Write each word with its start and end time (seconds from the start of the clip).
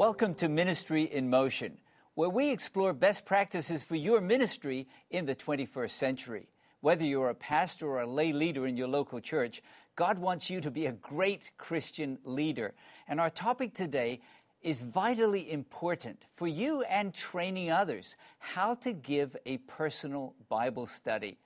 Welcome 0.00 0.32
to 0.36 0.48
Ministry 0.48 1.02
in 1.12 1.28
Motion, 1.28 1.76
where 2.14 2.30
we 2.30 2.48
explore 2.48 2.94
best 2.94 3.26
practices 3.26 3.84
for 3.84 3.96
your 3.96 4.22
ministry 4.22 4.88
in 5.10 5.26
the 5.26 5.34
21st 5.34 5.90
century. 5.90 6.48
Whether 6.80 7.04
you're 7.04 7.28
a 7.28 7.34
pastor 7.34 7.86
or 7.86 8.00
a 8.00 8.06
lay 8.06 8.32
leader 8.32 8.66
in 8.66 8.78
your 8.78 8.88
local 8.88 9.20
church, 9.20 9.62
God 9.96 10.18
wants 10.18 10.48
you 10.48 10.62
to 10.62 10.70
be 10.70 10.86
a 10.86 10.92
great 10.92 11.50
Christian 11.58 12.18
leader. 12.24 12.72
And 13.08 13.20
our 13.20 13.28
topic 13.28 13.74
today 13.74 14.22
is 14.62 14.80
vitally 14.80 15.52
important 15.52 16.24
for 16.34 16.48
you 16.48 16.80
and 16.84 17.12
training 17.12 17.70
others 17.70 18.16
how 18.38 18.76
to 18.76 18.94
give 18.94 19.36
a 19.44 19.58
personal 19.58 20.32
Bible 20.48 20.86
study. 20.86 21.36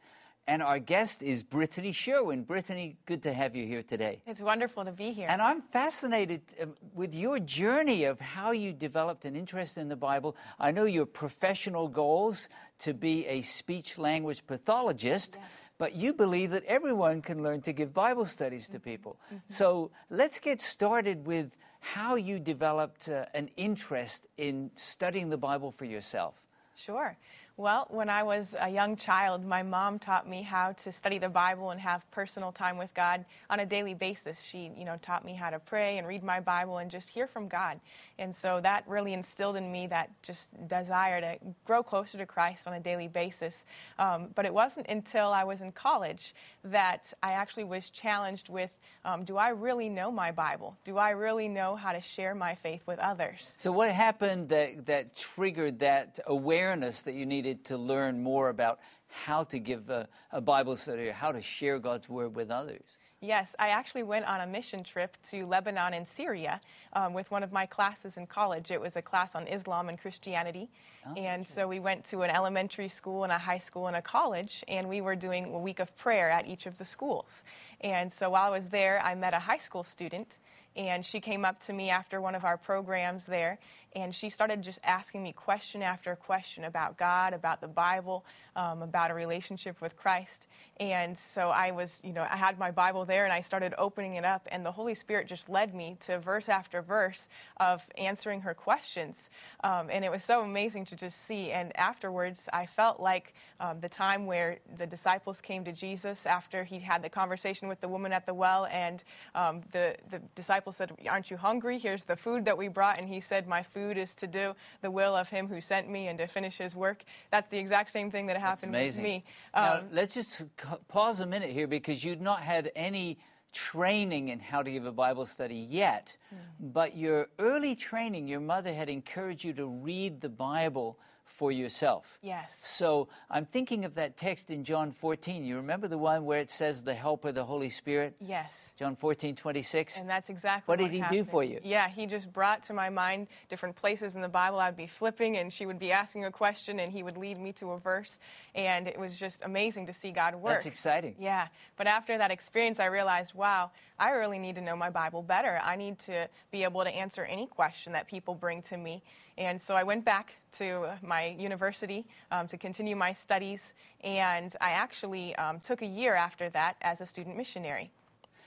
And 0.46 0.62
our 0.62 0.78
guest 0.78 1.22
is 1.22 1.42
Brittany 1.42 1.92
Sherwin. 1.92 2.42
Brittany, 2.42 2.96
good 3.06 3.22
to 3.22 3.32
have 3.32 3.56
you 3.56 3.66
here 3.66 3.82
today. 3.82 4.20
It's 4.26 4.42
wonderful 4.42 4.84
to 4.84 4.92
be 4.92 5.12
here. 5.12 5.26
And 5.30 5.40
I'm 5.40 5.62
fascinated 5.62 6.42
um, 6.60 6.74
with 6.92 7.14
your 7.14 7.38
journey 7.38 8.04
of 8.04 8.20
how 8.20 8.50
you 8.50 8.72
developed 8.74 9.24
an 9.24 9.36
interest 9.36 9.78
in 9.78 9.88
the 9.88 9.96
Bible. 9.96 10.36
I 10.60 10.70
know 10.70 10.84
your 10.84 11.06
professional 11.06 11.88
goals 11.88 12.50
to 12.80 12.92
be 12.92 13.26
a 13.26 13.40
speech 13.40 13.96
language 13.96 14.46
pathologist, 14.46 15.38
Yes. 15.40 15.50
but 15.78 15.94
you 15.94 16.12
believe 16.12 16.50
that 16.50 16.64
everyone 16.64 17.22
can 17.22 17.42
learn 17.42 17.62
to 17.62 17.72
give 17.72 17.94
Bible 17.94 18.26
studies 18.26 18.68
to 18.68 18.78
people. 18.78 19.16
Mm-hmm. 19.26 19.36
So 19.48 19.92
let's 20.10 20.38
get 20.40 20.60
started 20.60 21.26
with 21.26 21.52
how 21.80 22.16
you 22.16 22.38
developed 22.38 23.08
uh, 23.08 23.24
an 23.32 23.48
interest 23.56 24.26
in 24.36 24.70
studying 24.76 25.30
the 25.30 25.38
Bible 25.38 25.70
for 25.72 25.86
yourself. 25.86 26.34
Sure. 26.76 27.16
Well, 27.56 27.86
when 27.88 28.08
I 28.08 28.24
was 28.24 28.56
a 28.58 28.68
young 28.68 28.96
child, 28.96 29.46
my 29.46 29.62
mom 29.62 30.00
taught 30.00 30.28
me 30.28 30.42
how 30.42 30.72
to 30.72 30.90
study 30.90 31.18
the 31.18 31.28
Bible 31.28 31.70
and 31.70 31.80
have 31.80 32.02
personal 32.10 32.50
time 32.50 32.76
with 32.76 32.92
God 32.94 33.24
on 33.48 33.60
a 33.60 33.66
daily 33.66 33.94
basis. 33.94 34.40
She, 34.40 34.72
you 34.76 34.84
know, 34.84 34.98
taught 35.00 35.24
me 35.24 35.34
how 35.34 35.50
to 35.50 35.60
pray 35.60 35.98
and 35.98 36.04
read 36.04 36.24
my 36.24 36.40
Bible 36.40 36.78
and 36.78 36.90
just 36.90 37.08
hear 37.08 37.28
from 37.28 37.46
God. 37.46 37.78
And 38.18 38.34
so 38.34 38.60
that 38.64 38.82
really 38.88 39.12
instilled 39.12 39.54
in 39.54 39.70
me 39.70 39.86
that 39.86 40.10
just 40.20 40.48
desire 40.66 41.20
to 41.20 41.38
grow 41.64 41.84
closer 41.84 42.18
to 42.18 42.26
Christ 42.26 42.66
on 42.66 42.74
a 42.74 42.80
daily 42.80 43.06
basis. 43.06 43.64
Um, 44.00 44.30
but 44.34 44.46
it 44.46 44.52
wasn't 44.52 44.88
until 44.88 45.28
I 45.28 45.44
was 45.44 45.60
in 45.60 45.70
college 45.70 46.34
that 46.64 47.12
I 47.22 47.34
actually 47.34 47.64
was 47.64 47.88
challenged 47.88 48.48
with, 48.48 48.70
um, 49.04 49.22
do 49.22 49.36
I 49.36 49.50
really 49.50 49.88
know 49.88 50.10
my 50.10 50.32
Bible? 50.32 50.76
Do 50.82 50.98
I 50.98 51.10
really 51.10 51.46
know 51.46 51.76
how 51.76 51.92
to 51.92 52.00
share 52.00 52.34
my 52.34 52.56
faith 52.56 52.82
with 52.86 52.98
others? 52.98 53.52
So, 53.56 53.70
what 53.70 53.92
happened 53.92 54.48
that, 54.48 54.86
that 54.86 55.14
triggered 55.14 55.78
that 55.80 56.18
awareness 56.26 57.02
that 57.02 57.14
you 57.14 57.26
needed 57.26 57.43
to 57.52 57.76
learn 57.76 58.22
more 58.22 58.48
about 58.48 58.80
how 59.08 59.44
to 59.44 59.58
give 59.58 59.90
a, 59.90 60.08
a 60.32 60.40
Bible 60.40 60.76
study 60.76 61.08
or 61.08 61.12
how 61.12 61.32
to 61.32 61.40
share 61.40 61.78
God's 61.78 62.08
Word 62.08 62.34
with 62.34 62.50
others? 62.50 62.84
Yes, 63.24 63.54
I 63.58 63.68
actually 63.68 64.02
went 64.02 64.26
on 64.26 64.42
a 64.42 64.46
mission 64.46 64.84
trip 64.84 65.16
to 65.30 65.46
Lebanon 65.46 65.94
and 65.94 66.06
Syria 66.06 66.60
um, 66.92 67.14
with 67.14 67.30
one 67.30 67.42
of 67.42 67.52
my 67.52 67.64
classes 67.64 68.18
in 68.18 68.26
college. 68.26 68.70
It 68.70 68.78
was 68.78 68.96
a 68.96 69.02
class 69.02 69.34
on 69.34 69.46
Islam 69.46 69.88
and 69.88 69.98
Christianity. 69.98 70.68
and 71.16 71.46
so 71.46 71.66
we 71.66 71.80
went 71.80 72.04
to 72.06 72.20
an 72.20 72.30
elementary 72.30 72.88
school 72.88 73.24
and 73.24 73.32
a 73.32 73.38
high 73.38 73.58
school 73.58 73.86
and 73.86 73.96
a 73.96 74.02
college, 74.02 74.62
and 74.68 74.90
we 74.90 75.00
were 75.00 75.16
doing 75.16 75.46
a 75.54 75.58
week 75.58 75.80
of 75.80 75.96
prayer 75.96 76.30
at 76.30 76.46
each 76.46 76.66
of 76.66 76.76
the 76.76 76.84
schools. 76.84 77.44
And 77.80 78.12
so 78.12 78.28
while 78.28 78.52
I 78.52 78.56
was 78.56 78.68
there, 78.68 79.00
I 79.02 79.14
met 79.14 79.32
a 79.32 79.38
high 79.38 79.58
school 79.58 79.84
student, 79.84 80.36
and 80.76 81.02
she 81.02 81.18
came 81.18 81.46
up 81.46 81.58
to 81.60 81.72
me 81.72 81.88
after 81.88 82.20
one 82.20 82.34
of 82.34 82.44
our 82.44 82.58
programs 82.58 83.24
there, 83.24 83.58
and 83.94 84.14
she 84.14 84.28
started 84.28 84.62
just 84.62 84.80
asking 84.82 85.22
me 85.22 85.32
question 85.32 85.82
after 85.82 86.16
question 86.16 86.64
about 86.64 86.96
God, 86.96 87.32
about 87.32 87.60
the 87.60 87.68
Bible, 87.68 88.24
um, 88.56 88.82
about 88.82 89.10
a 89.10 89.14
relationship 89.14 89.80
with 89.80 89.96
Christ. 89.96 90.48
And 90.80 91.16
so 91.16 91.50
I 91.50 91.70
was, 91.70 92.00
you 92.02 92.12
know, 92.12 92.26
I 92.28 92.36
had 92.36 92.58
my 92.58 92.72
Bible 92.72 93.04
there 93.04 93.24
and 93.24 93.32
I 93.32 93.40
started 93.40 93.74
opening 93.78 94.16
it 94.16 94.24
up, 94.24 94.48
and 94.50 94.66
the 94.66 94.72
Holy 94.72 94.94
Spirit 94.94 95.28
just 95.28 95.48
led 95.48 95.74
me 95.74 95.96
to 96.06 96.18
verse 96.18 96.48
after 96.48 96.82
verse 96.82 97.28
of 97.58 97.82
answering 97.96 98.40
her 98.40 98.54
questions. 98.54 99.30
Um, 99.62 99.88
and 99.90 100.04
it 100.04 100.10
was 100.10 100.24
so 100.24 100.40
amazing 100.40 100.86
to 100.86 100.96
just 100.96 101.26
see. 101.26 101.52
And 101.52 101.76
afterwards, 101.76 102.48
I 102.52 102.66
felt 102.66 102.98
like 102.98 103.34
um, 103.60 103.80
the 103.80 103.88
time 103.88 104.26
where 104.26 104.58
the 104.76 104.86
disciples 104.86 105.40
came 105.40 105.64
to 105.64 105.72
Jesus 105.72 106.26
after 106.26 106.64
he 106.64 106.80
had 106.80 107.02
the 107.02 107.08
conversation 107.08 107.68
with 107.68 107.80
the 107.80 107.88
woman 107.88 108.12
at 108.12 108.26
the 108.26 108.34
well, 108.34 108.66
and 108.66 109.04
um, 109.36 109.60
the, 109.70 109.94
the 110.10 110.20
disciples 110.34 110.76
said, 110.76 110.92
Aren't 111.08 111.30
you 111.30 111.36
hungry? 111.36 111.78
Here's 111.78 112.02
the 112.02 112.16
food 112.16 112.44
that 112.46 112.58
we 112.58 112.66
brought. 112.66 112.98
And 112.98 113.08
he 113.08 113.20
said, 113.20 113.46
My 113.46 113.62
food 113.62 113.83
is 113.90 114.14
to 114.16 114.26
do 114.26 114.54
the 114.82 114.90
will 114.90 115.14
of 115.14 115.28
him 115.28 115.48
who 115.48 115.60
sent 115.60 115.88
me 115.88 116.08
and 116.08 116.18
to 116.18 116.26
finish 116.26 116.58
his 116.58 116.74
work. 116.74 117.04
That's 117.30 117.48
the 117.50 117.58
exact 117.58 117.90
same 117.90 118.10
thing 118.10 118.26
that 118.26 118.36
happened 118.36 118.72
with 118.72 118.98
me. 118.98 119.24
now, 119.54 119.78
Um, 119.78 119.84
let's 119.92 120.14
just 120.14 120.42
pause 120.88 121.20
a 121.20 121.26
minute 121.26 121.50
here 121.50 121.66
because 121.66 122.04
you'd 122.04 122.20
not 122.20 122.42
had 122.42 122.70
any 122.74 123.18
training 123.52 124.28
in 124.28 124.40
how 124.40 124.62
to 124.62 124.70
give 124.70 124.84
a 124.84 124.92
Bible 124.92 125.26
study 125.26 125.66
yet. 125.70 126.16
Hmm. 126.30 126.36
But 126.72 126.96
your 126.96 127.28
early 127.38 127.74
training, 127.74 128.26
your 128.26 128.40
mother 128.40 128.74
had 128.74 128.88
encouraged 128.88 129.44
you 129.44 129.52
to 129.54 129.66
read 129.66 130.20
the 130.20 130.28
Bible 130.28 130.98
for 131.26 131.50
yourself. 131.50 132.18
Yes. 132.22 132.50
So 132.62 133.08
I'm 133.28 133.44
thinking 133.44 133.84
of 133.84 133.94
that 133.96 134.16
text 134.16 134.50
in 134.50 134.62
John 134.62 134.92
14. 134.92 135.44
You 135.44 135.56
remember 135.56 135.88
the 135.88 135.98
one 135.98 136.24
where 136.24 136.38
it 136.38 136.50
says 136.50 136.82
the 136.82 136.94
helper, 136.94 137.32
the 137.32 137.44
Holy 137.44 137.68
Spirit? 137.68 138.14
Yes. 138.20 138.72
John 138.78 138.94
14, 138.94 139.34
26? 139.34 139.98
And 139.98 140.08
that's 140.08 140.30
exactly 140.30 140.70
What 140.70 140.80
what, 140.80 140.90
did 140.90 140.96
he 140.96 141.16
do 141.16 141.24
for 141.24 141.42
you? 141.42 141.60
Yeah, 141.64 141.88
he 141.88 142.06
just 142.06 142.32
brought 142.32 142.62
to 142.64 142.72
my 142.72 142.88
mind 142.88 143.26
different 143.48 143.74
places 143.74 144.14
in 144.14 144.22
the 144.22 144.28
Bible 144.28 144.58
I'd 144.60 144.76
be 144.76 144.86
flipping, 144.86 145.38
and 145.38 145.52
she 145.52 145.66
would 145.66 145.78
be 145.78 145.90
asking 145.90 146.24
a 146.24 146.30
question, 146.30 146.80
and 146.80 146.92
he 146.92 147.02
would 147.02 147.16
lead 147.16 147.40
me 147.40 147.52
to 147.54 147.72
a 147.72 147.78
verse, 147.78 148.18
and 148.54 148.86
it 148.86 148.98
was 148.98 149.18
just 149.18 149.42
amazing 149.44 149.86
to 149.86 149.92
see 149.92 150.12
God 150.12 150.34
work. 150.34 150.54
That's 150.54 150.66
exciting. 150.66 151.16
Yeah, 151.18 151.48
but 151.76 151.86
after 151.86 152.16
that 152.18 152.30
experience, 152.30 152.78
I 152.78 152.86
realized, 152.86 153.34
wow, 153.34 153.70
I 153.98 154.10
really 154.10 154.38
need 154.38 154.54
to 154.56 154.60
know 154.60 154.76
my 154.76 154.90
Bible 154.90 155.22
better. 155.22 155.60
I 155.62 155.76
need 155.76 155.98
to 156.00 156.28
be 156.50 156.64
able 156.64 156.84
to 156.84 156.90
answer 156.90 157.24
any 157.24 157.46
question 157.46 157.92
that 157.92 158.06
people 158.06 158.34
bring 158.34 158.62
to 158.62 158.76
me. 158.76 159.02
And 159.36 159.60
so 159.60 159.74
I 159.74 159.82
went 159.82 160.04
back 160.04 160.34
to 160.58 160.92
my 161.02 161.26
university 161.38 162.04
um, 162.30 162.46
to 162.48 162.56
continue 162.56 162.94
my 162.96 163.12
studies, 163.12 163.72
and 164.02 164.54
I 164.60 164.70
actually 164.70 165.34
um, 165.36 165.58
took 165.60 165.82
a 165.82 165.86
year 165.86 166.14
after 166.14 166.48
that 166.50 166.76
as 166.82 167.00
a 167.00 167.06
student 167.06 167.36
missionary. 167.36 167.90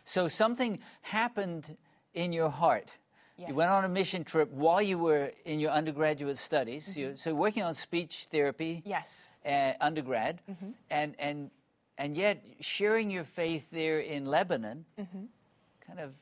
So 0.05 0.27
something 0.29 0.79
happened 1.01 1.75
in 2.13 2.31
your 2.31 2.49
heart. 2.49 2.91
Yeah. 3.37 3.49
You 3.49 3.55
went 3.55 3.69
on 3.71 3.83
a 3.83 3.89
mission 3.89 4.23
trip 4.23 4.49
while 4.51 4.81
you 4.81 4.97
were 4.97 5.31
in 5.45 5.59
your 5.59 5.71
undergraduate 5.71 6.37
studies. 6.37 6.87
Mm-hmm. 6.89 6.99
You, 6.99 7.11
so 7.17 7.35
working 7.35 7.63
on 7.63 7.75
speech 7.75 8.27
therapy, 8.31 8.81
Yes. 8.85 9.05
uh, 9.45 9.73
undergrad, 9.81 10.41
Mm-hmm. 10.49 10.69
and 10.89 11.15
and 11.19 11.51
and 11.99 12.15
yet 12.15 12.43
sharing 12.61 13.11
your 13.11 13.25
faith 13.25 13.67
there 13.71 13.99
in 13.99 14.25
Lebanon 14.25 14.85
Mm-hmm. 14.99 15.25
kind 15.85 15.99
of 15.99 16.13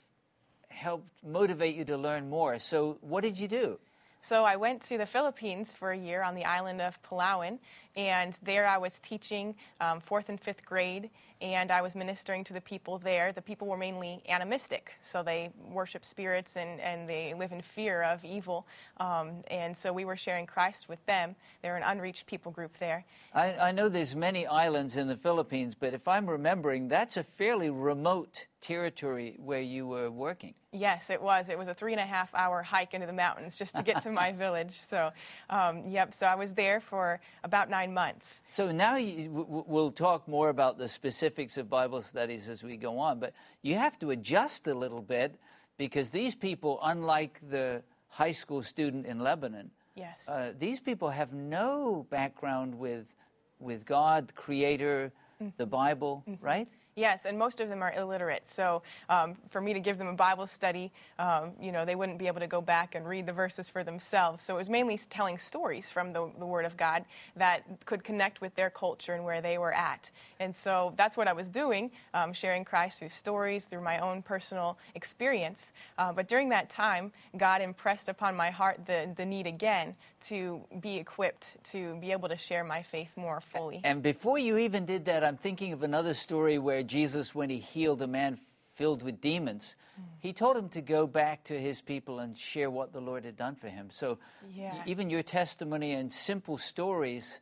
helped 0.69 1.07
motivate 1.23 1.75
you 1.75 1.85
to 1.85 1.95
learn 1.97 2.29
more. 2.29 2.59
So 2.59 2.97
what 3.01 3.21
did 3.21 3.37
you 3.37 3.47
do? 3.47 3.79
So 4.27 4.43
I 4.43 4.55
went 4.55 4.81
to 4.87 4.97
the 4.97 5.05
Philippines 5.05 5.71
for 5.77 5.91
a 5.91 5.95
year 5.95 6.23
on 6.23 6.33
the 6.33 6.45
island 6.45 6.81
of 6.81 6.99
Palawan, 7.03 7.59
and 7.95 8.35
there 8.41 8.65
I 8.65 8.79
was 8.79 8.99
teaching 8.99 9.53
um, 9.79 9.99
fourth 9.99 10.29
and 10.29 10.41
fifth 10.41 10.65
grade, 10.65 11.11
and 11.53 11.69
I 11.69 11.81
was 11.81 11.95
ministering 11.95 12.43
to 12.45 12.53
the 12.53 12.61
people 12.61 12.97
there. 12.97 13.31
The 13.31 13.41
people 13.41 13.67
were 13.67 13.77
mainly 13.77 14.23
animistic, 14.27 14.93
so 15.01 15.21
they 15.21 15.51
worship 15.71 16.03
spirits 16.03 16.55
and, 16.57 16.79
and 16.81 17.07
they 17.07 17.35
live 17.35 17.51
in 17.51 17.61
fear 17.61 18.01
of 18.01 18.25
evil. 18.25 18.65
Um, 18.97 19.43
and 19.51 19.77
so 19.77 19.93
we 19.93 20.05
were 20.05 20.17
sharing 20.17 20.47
Christ 20.47 20.89
with 20.89 21.05
them. 21.05 21.35
They're 21.61 21.77
an 21.77 21.83
unreached 21.83 22.25
people 22.25 22.51
group 22.51 22.77
there. 22.79 23.05
I, 23.33 23.53
I 23.55 23.71
know 23.71 23.89
there's 23.89 24.15
many 24.15 24.47
islands 24.47 24.97
in 24.97 25.07
the 25.07 25.17
Philippines, 25.17 25.75
but 25.79 25.93
if 25.93 26.07
I'm 26.07 26.27
remembering, 26.27 26.87
that's 26.87 27.17
a 27.17 27.23
fairly 27.23 27.69
remote 27.69 28.45
territory 28.65 29.35
where 29.37 29.61
you 29.61 29.85
were 29.85 30.09
working. 30.09 30.55
Yes, 30.71 31.09
it 31.09 31.21
was. 31.21 31.49
It 31.49 31.57
was 31.57 31.67
a 31.67 31.73
three 31.73 31.93
and 31.93 32.01
a 32.01 32.05
half 32.05 32.33
hour 32.33 32.63
hike 32.63 32.93
into 32.93 33.05
the 33.05 33.13
mountains 33.13 33.55
just 33.57 33.75
to 33.75 33.83
get 33.83 34.01
to 34.01 34.11
my 34.11 34.31
village. 34.43 34.81
So, 34.89 35.11
um, 35.49 35.87
yep, 35.87 36.13
so 36.13 36.25
I 36.25 36.35
was 36.35 36.53
there 36.53 36.81
for 36.81 37.21
about 37.43 37.69
nine 37.69 37.93
months. 37.93 38.41
So 38.49 38.71
now 38.71 38.95
you, 38.95 39.27
w- 39.27 39.45
w- 39.45 39.65
we'll 39.67 39.91
talk 39.91 40.27
more 40.27 40.49
about 40.49 40.77
the 40.77 40.89
specifics 41.35 41.57
of 41.57 41.69
Bible 41.69 42.01
studies 42.01 42.47
as 42.47 42.63
we 42.63 42.77
go 42.77 42.97
on, 42.97 43.19
but 43.19 43.33
you 43.61 43.75
have 43.75 43.99
to 43.99 44.11
adjust 44.11 44.67
a 44.67 44.73
little 44.73 45.01
bit 45.01 45.35
because 45.77 46.09
these 46.09 46.33
people, 46.33 46.79
unlike 46.81 47.41
the 47.49 47.81
high 48.07 48.31
school 48.31 48.61
student 48.61 49.05
in 49.05 49.19
Lebanon, 49.19 49.69
Yes. 49.95 50.15
uh, 50.29 50.51
these 50.57 50.79
people 50.79 51.09
have 51.09 51.33
no 51.33 52.05
background 52.09 52.73
with, 52.73 53.05
with 53.59 53.85
God, 53.85 54.31
Creator, 54.35 55.11
the 55.57 55.65
Bible, 55.65 56.23
right? 56.41 56.69
Yes, 56.97 57.25
and 57.25 57.37
most 57.37 57.59
of 57.59 57.67
them 57.67 57.83
are 57.83 57.91
illiterate. 57.91 58.43
So 58.47 58.81
um, 59.09 59.35
for 59.49 59.59
me 59.59 59.73
to 59.73 59.81
give 59.81 59.97
them 59.97 60.07
a 60.07 60.13
Bible 60.13 60.47
study, 60.47 60.93
um, 61.19 61.51
you 61.59 61.73
know, 61.73 61.83
they 61.83 61.95
wouldn't 61.95 62.17
be 62.17 62.27
able 62.27 62.39
to 62.39 62.47
go 62.47 62.61
back 62.61 62.95
and 62.95 63.05
read 63.05 63.25
the 63.25 63.33
verses 63.33 63.67
for 63.67 63.83
themselves. 63.83 64.45
So 64.45 64.55
it 64.55 64.57
was 64.57 64.69
mainly 64.69 64.97
telling 65.09 65.37
stories 65.37 65.89
from 65.89 66.13
the, 66.13 66.31
the 66.39 66.45
Word 66.45 66.63
of 66.63 66.77
God 66.77 67.03
that 67.35 67.63
could 67.85 68.05
connect 68.05 68.39
with 68.39 68.55
their 68.55 68.69
culture 68.69 69.13
and 69.13 69.25
where 69.25 69.41
they 69.41 69.57
were 69.57 69.73
at. 69.73 70.09
And 70.39 70.55
so 70.55 70.93
that's 70.95 71.17
what 71.17 71.27
I 71.27 71.33
was 71.33 71.49
doing, 71.49 71.91
um, 72.13 72.31
sharing 72.31 72.63
Christ 72.63 72.99
through 72.99 73.09
stories, 73.09 73.65
through 73.65 73.81
my 73.81 73.99
own 73.99 74.21
personal 74.21 74.77
experience. 74.95 75.73
Uh, 75.97 76.13
but 76.13 76.29
during 76.29 76.47
that 76.49 76.69
time, 76.69 77.11
God 77.35 77.61
impressed 77.61 78.07
upon 78.07 78.37
my 78.37 78.51
heart 78.51 78.85
the, 78.85 79.13
the 79.17 79.25
need 79.25 79.47
again 79.47 79.95
to 80.27 80.61
be 80.79 80.97
equipped 80.97 81.57
to 81.71 81.95
be 81.95 82.11
able 82.11 82.29
to 82.29 82.37
share 82.37 82.63
my 82.63 82.81
faith 82.81 83.09
more 83.15 83.41
fully. 83.53 83.81
And 83.83 84.01
before 84.01 84.39
you 84.39 84.57
even 84.57 84.85
did 84.85 85.05
that, 85.05 85.23
I'm 85.23 85.37
thinking 85.37 85.73
of 85.73 85.83
another 85.83 86.13
story 86.13 86.57
where 86.57 86.84
Jesus, 86.87 87.33
when 87.35 87.49
he 87.49 87.57
healed 87.57 88.01
a 88.01 88.07
man 88.07 88.39
filled 88.73 89.03
with 89.03 89.21
demons, 89.21 89.75
he 90.19 90.33
told 90.33 90.57
him 90.57 90.69
to 90.69 90.81
go 90.81 91.07
back 91.07 91.43
to 91.45 91.59
his 91.59 91.81
people 91.81 92.19
and 92.19 92.37
share 92.37 92.69
what 92.69 92.91
the 92.91 92.99
Lord 92.99 93.25
had 93.25 93.37
done 93.37 93.55
for 93.55 93.69
him. 93.69 93.89
So 93.91 94.17
Yeah. 94.55 94.83
even 94.85 95.09
your 95.09 95.23
testimony 95.23 95.93
and 95.93 96.11
simple 96.11 96.57
stories 96.57 97.39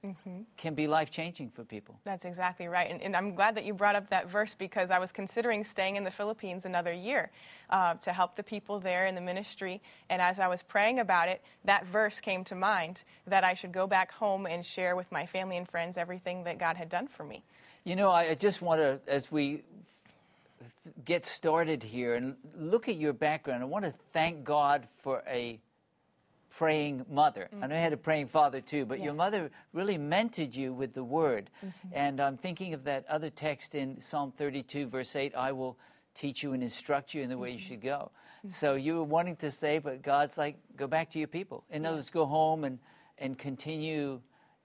can 0.57 0.75
be 0.75 0.85
life 0.87 1.09
changing 1.09 1.49
for 1.49 1.63
people. 1.63 1.99
That's 2.03 2.25
exactly 2.25 2.67
right. 2.67 2.91
And, 2.91 3.01
and 3.01 3.15
I'm 3.15 3.33
glad 3.35 3.55
that 3.55 3.63
you 3.63 3.73
brought 3.73 3.95
up 3.95 4.09
that 4.09 4.27
verse 4.29 4.53
because 4.53 4.91
I 4.91 4.99
was 4.99 5.11
considering 5.11 5.63
staying 5.63 5.95
in 5.95 6.03
the 6.03 6.11
Philippines 6.11 6.65
another 6.65 6.91
year 6.91 7.31
uh, 7.69 7.95
to 7.95 8.13
help 8.13 8.35
the 8.35 8.43
people 8.43 8.79
there 8.79 9.05
in 9.05 9.15
the 9.15 9.21
ministry. 9.21 9.81
And 10.09 10.21
as 10.21 10.39
I 10.39 10.47
was 10.47 10.61
praying 10.61 10.99
about 10.99 11.29
it, 11.29 11.41
that 11.63 11.85
verse 11.85 12.19
came 12.19 12.43
to 12.45 12.55
mind 12.55 13.01
that 13.25 13.43
I 13.43 13.53
should 13.53 13.71
go 13.71 13.87
back 13.87 14.11
home 14.11 14.45
and 14.45 14.65
share 14.65 14.95
with 14.95 15.11
my 15.11 15.25
family 15.25 15.57
and 15.57 15.67
friends 15.67 15.97
everything 15.97 16.43
that 16.43 16.59
God 16.59 16.75
had 16.75 16.89
done 16.89 17.07
for 17.07 17.23
me. 17.23 17.43
You 17.83 17.95
know, 17.95 18.09
I 18.09 18.29
I 18.29 18.35
just 18.35 18.61
want 18.61 18.79
to, 18.79 18.99
as 19.07 19.31
we 19.31 19.63
get 21.03 21.25
started 21.25 21.83
here 21.83 22.15
and 22.15 22.35
look 22.57 22.87
at 22.87 22.95
your 22.95 23.13
background, 23.13 23.61
I 23.61 23.65
want 23.65 23.85
to 23.85 23.93
thank 24.13 24.43
God 24.43 24.87
for 25.01 25.21
a 25.27 25.59
praying 26.49 27.05
mother. 27.09 27.49
I 27.61 27.67
know 27.67 27.75
you 27.75 27.81
had 27.81 27.93
a 27.93 27.97
praying 27.97 28.27
father 28.27 28.61
too, 28.61 28.85
but 28.85 29.01
your 29.01 29.13
mother 29.13 29.49
really 29.73 29.97
mentored 29.97 30.53
you 30.53 30.71
with 30.71 30.93
the 30.93 31.03
word. 31.03 31.49
Mm-hmm. 31.65 31.87
And 31.93 32.21
I'm 32.21 32.37
thinking 32.37 32.73
of 32.73 32.83
that 32.83 33.05
other 33.09 33.29
text 33.29 33.75
in 33.75 33.99
Psalm 33.99 34.31
32, 34.37 34.87
verse 34.87 35.15
8 35.15 35.35
I 35.35 35.51
will 35.51 35.77
teach 36.15 36.43
you 36.43 36.53
and 36.53 36.61
instruct 36.61 37.13
you 37.13 37.23
in 37.23 37.29
the 37.29 37.37
way 37.37 37.51
you 37.51 37.59
should 37.59 37.81
go. 37.81 38.11
Mm-hmm. 38.45 38.49
So 38.53 38.75
you 38.75 38.95
were 38.95 39.03
wanting 39.03 39.35
to 39.37 39.51
stay, 39.51 39.79
but 39.79 40.03
God's 40.03 40.37
like, 40.37 40.55
go 40.77 40.85
back 40.85 41.09
to 41.11 41.19
your 41.19 41.27
people. 41.27 41.63
In 41.71 41.85
other 41.85 41.97
words, 41.97 42.11
go 42.11 42.25
home 42.25 42.63
and, 42.63 42.77
and 43.17 43.37
continue 43.37 44.21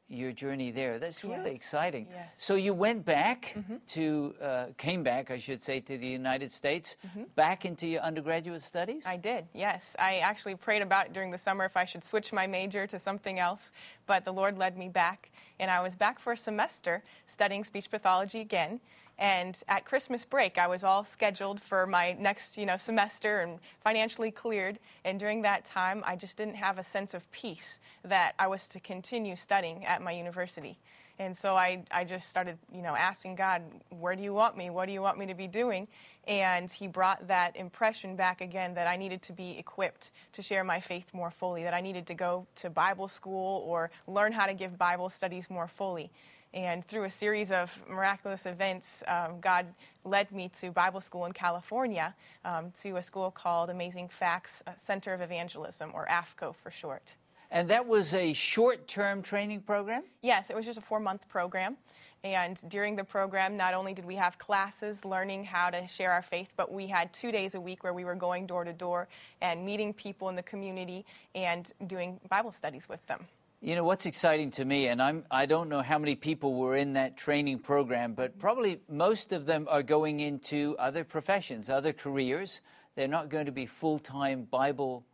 your 0.08 0.32
journey 0.32 0.70
there. 0.70 0.98
That's 0.98 1.22
really 1.22 1.50
Yes. 1.50 1.56
exciting. 1.56 2.06
Yes. 2.10 2.18
Mm-hmm. 2.18 2.32
So 2.38 2.54
you 2.54 2.72
went 2.72 3.04
back 3.04 3.54
to, 3.88 4.34
uh, 4.42 4.66
came 4.78 5.02
back, 5.02 5.30
I 5.30 5.36
should 5.36 5.62
say, 5.62 5.80
to 5.80 5.98
the 5.98 6.06
United 6.06 6.50
States, 6.50 6.96
back 7.36 7.64
into 7.64 7.86
your 7.86 8.00
undergraduate 8.02 8.62
studies? 8.62 9.02
Mm-hmm. 9.04 9.12
I 9.12 9.16
did, 9.18 9.46
yes. 9.54 9.82
I 9.98 10.18
actually 10.18 10.54
prayed 10.54 10.82
about 10.82 11.06
it 11.06 11.12
during 11.12 11.30
the 11.30 11.38
summer 11.38 11.64
if 11.64 11.76
I 11.76 11.84
should 11.84 12.04
switch 12.04 12.32
my 12.32 12.46
major 12.46 12.86
to 12.86 12.98
something 12.98 13.38
else, 13.38 13.70
but 14.06 14.24
the 14.24 14.32
Lord 14.32 14.56
led 14.56 14.78
me 14.78 14.88
back. 14.88 15.30
And 15.60 15.70
I 15.70 15.80
was 15.82 15.94
back 15.94 16.18
for 16.18 16.32
a 16.32 16.36
semester 16.36 17.02
studying 17.26 17.64
speech 17.64 17.90
pathology 17.90 18.40
again. 18.40 18.80
And 19.18 19.58
at 19.68 19.84
Christmas 19.84 20.24
break, 20.24 20.58
I 20.58 20.68
was 20.68 20.84
all 20.84 21.02
scheduled 21.04 21.60
for 21.60 21.86
my 21.86 22.12
next, 22.12 22.56
you 22.56 22.66
know, 22.66 22.76
semester 22.76 23.40
and 23.40 23.58
financially 23.82 24.30
cleared. 24.30 24.78
And 25.04 25.18
during 25.18 25.42
that 25.42 25.64
time, 25.64 26.04
I 26.06 26.14
just 26.14 26.36
didn't 26.36 26.54
have 26.54 26.78
a 26.78 26.84
sense 26.84 27.14
of 27.14 27.28
peace 27.32 27.80
that 28.04 28.34
I 28.38 28.46
was 28.46 28.68
to 28.68 28.80
continue 28.80 29.34
studying 29.34 29.84
at 29.84 30.02
my 30.02 30.12
university. 30.12 30.78
And 31.20 31.36
so 31.36 31.56
I, 31.56 31.82
I 31.90 32.04
just 32.04 32.28
started, 32.28 32.58
you 32.72 32.80
know, 32.80 32.94
asking 32.94 33.34
God, 33.34 33.62
where 33.90 34.14
do 34.14 34.22
you 34.22 34.32
want 34.32 34.56
me? 34.56 34.70
What 34.70 34.86
do 34.86 34.92
you 34.92 35.02
want 35.02 35.18
me 35.18 35.26
to 35.26 35.34
be 35.34 35.48
doing? 35.48 35.88
And 36.28 36.70
he 36.70 36.86
brought 36.86 37.26
that 37.26 37.56
impression 37.56 38.14
back 38.14 38.40
again 38.40 38.74
that 38.74 38.86
I 38.86 38.96
needed 38.96 39.22
to 39.22 39.32
be 39.32 39.58
equipped 39.58 40.12
to 40.34 40.42
share 40.42 40.62
my 40.62 40.78
faith 40.78 41.06
more 41.12 41.32
fully, 41.32 41.64
that 41.64 41.74
I 41.74 41.80
needed 41.80 42.06
to 42.06 42.14
go 42.14 42.46
to 42.56 42.70
Bible 42.70 43.08
school 43.08 43.64
or 43.66 43.90
learn 44.06 44.30
how 44.30 44.46
to 44.46 44.54
give 44.54 44.78
Bible 44.78 45.10
studies 45.10 45.50
more 45.50 45.66
fully. 45.66 46.12
And 46.54 46.86
through 46.86 47.04
a 47.04 47.10
series 47.10 47.52
of 47.52 47.70
miraculous 47.88 48.46
events, 48.46 49.02
um, 49.06 49.40
God 49.40 49.66
led 50.04 50.32
me 50.32 50.50
to 50.60 50.70
Bible 50.70 51.00
school 51.00 51.26
in 51.26 51.32
California, 51.32 52.14
um, 52.44 52.72
to 52.80 52.96
a 52.96 53.02
school 53.02 53.30
called 53.30 53.68
Amazing 53.68 54.08
Facts 54.08 54.62
uh, 54.66 54.72
Center 54.76 55.12
of 55.12 55.20
Evangelism, 55.20 55.90
or 55.92 56.06
AFCO 56.06 56.54
for 56.54 56.70
short. 56.70 57.14
And 57.50 57.68
that 57.70 57.86
was 57.86 58.14
a 58.14 58.32
short 58.32 58.88
term 58.88 59.22
training 59.22 59.62
program? 59.62 60.04
Yes, 60.22 60.50
it 60.50 60.56
was 60.56 60.64
just 60.64 60.78
a 60.78 60.82
four 60.82 61.00
month 61.00 61.28
program. 61.28 61.76
And 62.24 62.58
during 62.68 62.96
the 62.96 63.04
program, 63.04 63.56
not 63.56 63.74
only 63.74 63.94
did 63.94 64.04
we 64.04 64.16
have 64.16 64.38
classes 64.38 65.04
learning 65.04 65.44
how 65.44 65.70
to 65.70 65.86
share 65.86 66.10
our 66.10 66.22
faith, 66.22 66.48
but 66.56 66.72
we 66.72 66.88
had 66.88 67.12
two 67.12 67.30
days 67.30 67.54
a 67.54 67.60
week 67.60 67.84
where 67.84 67.94
we 67.94 68.04
were 68.04 68.16
going 68.16 68.46
door 68.46 68.64
to 68.64 68.72
door 68.72 69.06
and 69.40 69.64
meeting 69.64 69.92
people 69.94 70.28
in 70.28 70.34
the 70.34 70.42
community 70.42 71.06
and 71.36 71.72
doing 71.86 72.18
Bible 72.28 72.50
studies 72.50 72.88
with 72.88 73.06
them. 73.06 73.24
You 73.60 73.74
know 73.74 73.82
what's 73.82 74.06
exciting 74.06 74.52
to 74.52 74.64
me, 74.64 74.86
and 74.86 75.02
I'm 75.02 75.24
I 75.32 75.44
don't 75.44 75.68
know 75.68 75.82
how 75.82 75.98
many 75.98 76.14
people 76.14 76.54
were 76.54 76.76
in 76.76 76.92
that 76.92 77.16
training 77.16 77.58
program, 77.58 78.12
but 78.12 78.38
probably 78.38 78.80
most 78.88 79.32
of 79.32 79.46
them 79.46 79.66
are 79.68 79.82
going 79.82 80.20
into 80.20 80.76
other 80.78 81.02
professions, 81.02 81.68
other 81.68 81.92
careers. 81.92 82.60
They're 82.94 83.08
not 83.08 83.30
going 83.30 83.46
to 83.46 83.52
be 83.52 83.66
full 83.66 83.98
time 83.98 84.44
Bible 84.44 85.04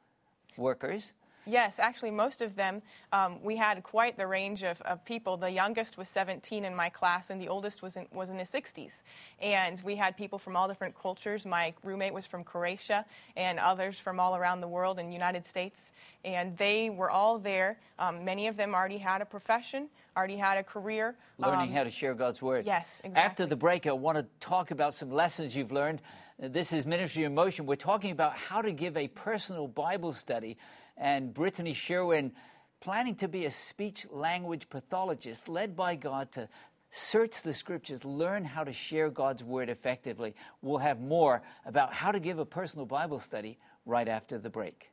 workers. 0.58 1.14
Yes, 1.46 1.78
actually, 1.78 2.10
most 2.10 2.40
of 2.40 2.56
them, 2.56 2.82
um, 3.12 3.42
we 3.42 3.56
had 3.56 3.82
quite 3.82 4.16
the 4.16 4.26
range 4.26 4.62
of, 4.62 4.80
of 4.82 5.04
people. 5.04 5.36
The 5.36 5.50
youngest 5.50 5.98
was 5.98 6.08
17 6.08 6.64
in 6.64 6.74
my 6.74 6.88
class, 6.88 7.30
and 7.30 7.40
the 7.40 7.48
oldest 7.48 7.82
was 7.82 7.96
in, 7.96 8.06
was 8.12 8.30
in 8.30 8.38
his 8.38 8.48
60s. 8.48 9.02
And 9.40 9.80
we 9.84 9.96
had 9.96 10.16
people 10.16 10.38
from 10.38 10.56
all 10.56 10.68
different 10.68 10.98
cultures. 10.98 11.44
My 11.44 11.74
roommate 11.82 12.14
was 12.14 12.26
from 12.26 12.44
Croatia, 12.44 13.04
and 13.36 13.58
others 13.58 13.98
from 13.98 14.18
all 14.18 14.36
around 14.36 14.60
the 14.60 14.68
world 14.68 14.98
and 14.98 15.12
United 15.12 15.44
States. 15.46 15.90
And 16.24 16.56
they 16.56 16.88
were 16.90 17.10
all 17.10 17.38
there. 17.38 17.78
Um, 17.98 18.24
many 18.24 18.46
of 18.46 18.56
them 18.56 18.74
already 18.74 18.98
had 18.98 19.20
a 19.20 19.26
profession, 19.26 19.88
already 20.16 20.36
had 20.36 20.56
a 20.56 20.62
career. 20.64 21.14
learning 21.38 21.68
Um, 21.70 21.74
how 21.74 21.84
to 21.84 21.90
share 21.90 22.14
God's 22.14 22.40
word. 22.40 22.64
yes, 22.64 23.00
exactly. 23.04 23.22
After 23.22 23.46
the 23.46 23.56
break, 23.56 23.86
I 23.86 23.92
want 23.92 24.16
to 24.16 24.24
talk 24.40 24.70
about 24.70 24.94
some 24.94 25.10
lessons 25.10 25.54
you've 25.54 25.72
learned. 25.72 26.00
This 26.38 26.72
is 26.72 26.84
Ministry 26.84 27.24
in 27.24 27.34
Motion. 27.34 27.64
We're 27.64 27.76
talking 27.76 28.10
about 28.10 28.32
how 28.34 28.60
to 28.60 28.72
give 28.72 28.96
a 28.96 29.06
personal 29.08 29.68
Bible 29.68 30.12
study. 30.12 30.56
And 30.96 31.34
Brittany 31.34 31.72
Sherwin, 31.72 32.32
planning 32.80 33.16
to 33.16 33.28
be 33.28 33.46
a 33.46 33.50
speech 33.50 34.06
language 34.10 34.68
pathologist, 34.68 35.48
led 35.48 35.76
by 35.76 35.96
God 35.96 36.30
to 36.32 36.48
search 36.90 37.42
the 37.42 37.52
scriptures, 37.52 38.04
learn 38.04 38.44
how 38.44 38.62
to 38.62 38.72
share 38.72 39.10
God's 39.10 39.42
word 39.42 39.68
effectively. 39.68 40.34
We'll 40.62 40.78
have 40.78 41.00
more 41.00 41.42
about 41.66 41.92
how 41.92 42.12
to 42.12 42.20
give 42.20 42.38
a 42.38 42.46
personal 42.46 42.86
Bible 42.86 43.18
study 43.18 43.58
right 43.84 44.08
after 44.08 44.38
the 44.38 44.50
break. 44.50 44.90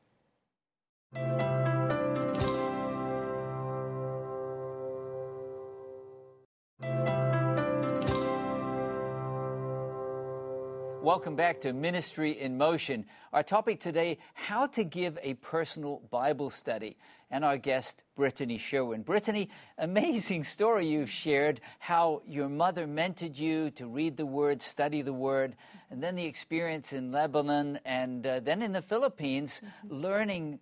Welcome 11.11 11.35
back 11.35 11.59
to 11.61 11.73
Ministry 11.73 12.39
in 12.39 12.57
Motion. 12.57 13.03
Our 13.33 13.44
topic 13.44 13.81
today, 13.81 14.18
how 14.33 14.65
to 14.68 14.85
give 14.85 15.19
a 15.21 15.33
personal 15.33 16.01
Bible 16.09 16.49
study. 16.49 16.95
And 17.30 17.44
our 17.44 17.57
guest, 17.57 18.06
Brittany 18.15 18.57
Sherwin. 18.57 19.01
Brittany, 19.01 19.49
amazing 19.77 20.45
story 20.45 20.87
you've 20.87 21.09
shared, 21.09 21.59
how 21.80 22.21
your 22.25 22.47
mother 22.47 22.87
mentored 22.87 23.37
you 23.37 23.71
to 23.71 23.87
read 23.87 24.15
the 24.15 24.25
Word, 24.25 24.61
study 24.61 25.01
the 25.01 25.11
Word, 25.11 25.57
and 25.89 26.01
then 26.01 26.15
the 26.15 26.23
experience 26.23 26.94
in 26.94 27.11
Lebanon 27.11 27.77
and 27.83 28.25
uh, 28.25 28.39
then 28.39 28.61
in 28.61 28.71
the 28.71 28.81
Philippines, 28.81 29.61
learning, 29.89 30.59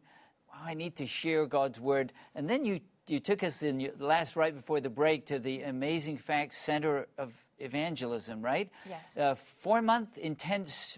wow, 0.52 0.62
I 0.66 0.74
need 0.74 0.96
to 0.96 1.06
share 1.06 1.46
God's 1.46 1.80
Word. 1.80 2.12
And 2.34 2.50
then 2.50 2.66
you, 2.66 2.80
you 3.06 3.20
took 3.20 3.44
us 3.44 3.62
in 3.62 3.80
your, 3.80 3.92
last 4.00 4.36
right 4.36 4.56
before 4.56 4.82
the 4.82 4.90
break 4.90 5.28
to 5.28 5.38
the 5.38 5.62
Amazing 5.62 6.18
Facts 6.18 6.58
Center 6.58 7.08
of 7.20 7.34
Evangelism, 7.60 8.42
right? 8.42 8.70
Yes. 8.88 9.18
uh, 9.18 9.36
four 9.36 9.82
month 9.82 10.18
intense 10.18 10.98